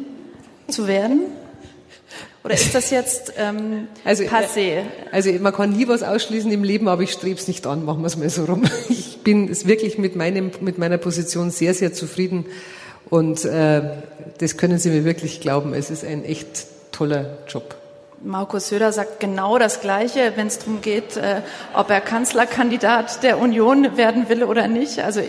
[0.68, 1.20] zu werden?
[2.44, 4.82] Oder ist das jetzt ähm, also, passé?
[5.10, 8.02] Also man kann nie was ausschließen im Leben, aber ich strebe es nicht an, machen
[8.02, 8.64] wir es mal so rum.
[8.90, 12.44] Ich bin es wirklich mit, meinem, mit meiner Position sehr, sehr zufrieden
[13.08, 13.80] und äh,
[14.36, 15.72] das können Sie mir wirklich glauben.
[15.72, 17.74] Es ist ein echt toller Job.
[18.24, 21.42] Markus Söder sagt genau das Gleiche, wenn es darum geht, äh,
[21.74, 24.98] ob er Kanzlerkandidat der Union werden will oder nicht.
[25.00, 25.20] Also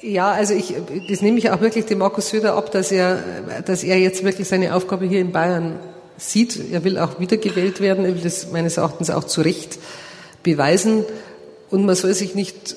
[0.00, 0.74] ja, also ich,
[1.08, 3.20] das nehme ich auch wirklich dem Markus Söder ab, dass er,
[3.66, 5.80] dass er jetzt wirklich seine Aufgabe hier in Bayern
[6.16, 6.70] sieht.
[6.70, 8.04] Er will auch wiedergewählt werden.
[8.04, 9.80] Er will das meines Erachtens auch zu Recht
[10.44, 11.04] beweisen.
[11.70, 12.76] Und man soll sich nicht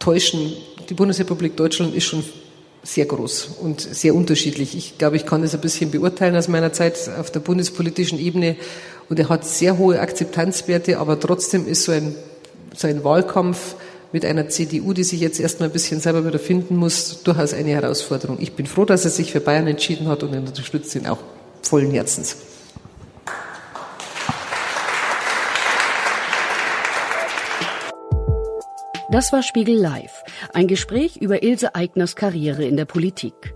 [0.00, 0.56] täuschen.
[0.88, 2.24] Die Bundesrepublik Deutschland ist schon
[2.84, 4.76] sehr groß und sehr unterschiedlich.
[4.76, 8.56] Ich glaube, ich kann das ein bisschen beurteilen aus meiner Zeit auf der bundespolitischen Ebene.
[9.08, 12.14] Und er hat sehr hohe Akzeptanzwerte, aber trotzdem ist so ein,
[12.76, 13.74] so ein Wahlkampf
[14.12, 17.70] mit einer CDU, die sich jetzt erstmal ein bisschen selber wieder finden muss, durchaus eine
[17.70, 18.38] Herausforderung.
[18.40, 21.18] Ich bin froh, dass er sich für Bayern entschieden hat und unterstütze ihn auch
[21.62, 22.36] vollen Herzens.
[29.14, 33.54] Das war Spiegel Live, ein Gespräch über Ilse Aigners Karriere in der Politik.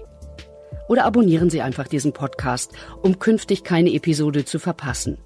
[0.88, 5.18] Oder abonnieren Sie einfach diesen Podcast, um künftig keine Episode zu verpassen.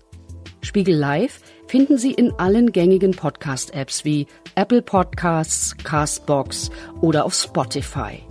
[0.60, 4.26] Spiegel Live finden Sie in allen gängigen Podcast-Apps wie
[4.56, 6.70] Apple Podcasts, Castbox
[7.00, 8.26] oder auf Spotify.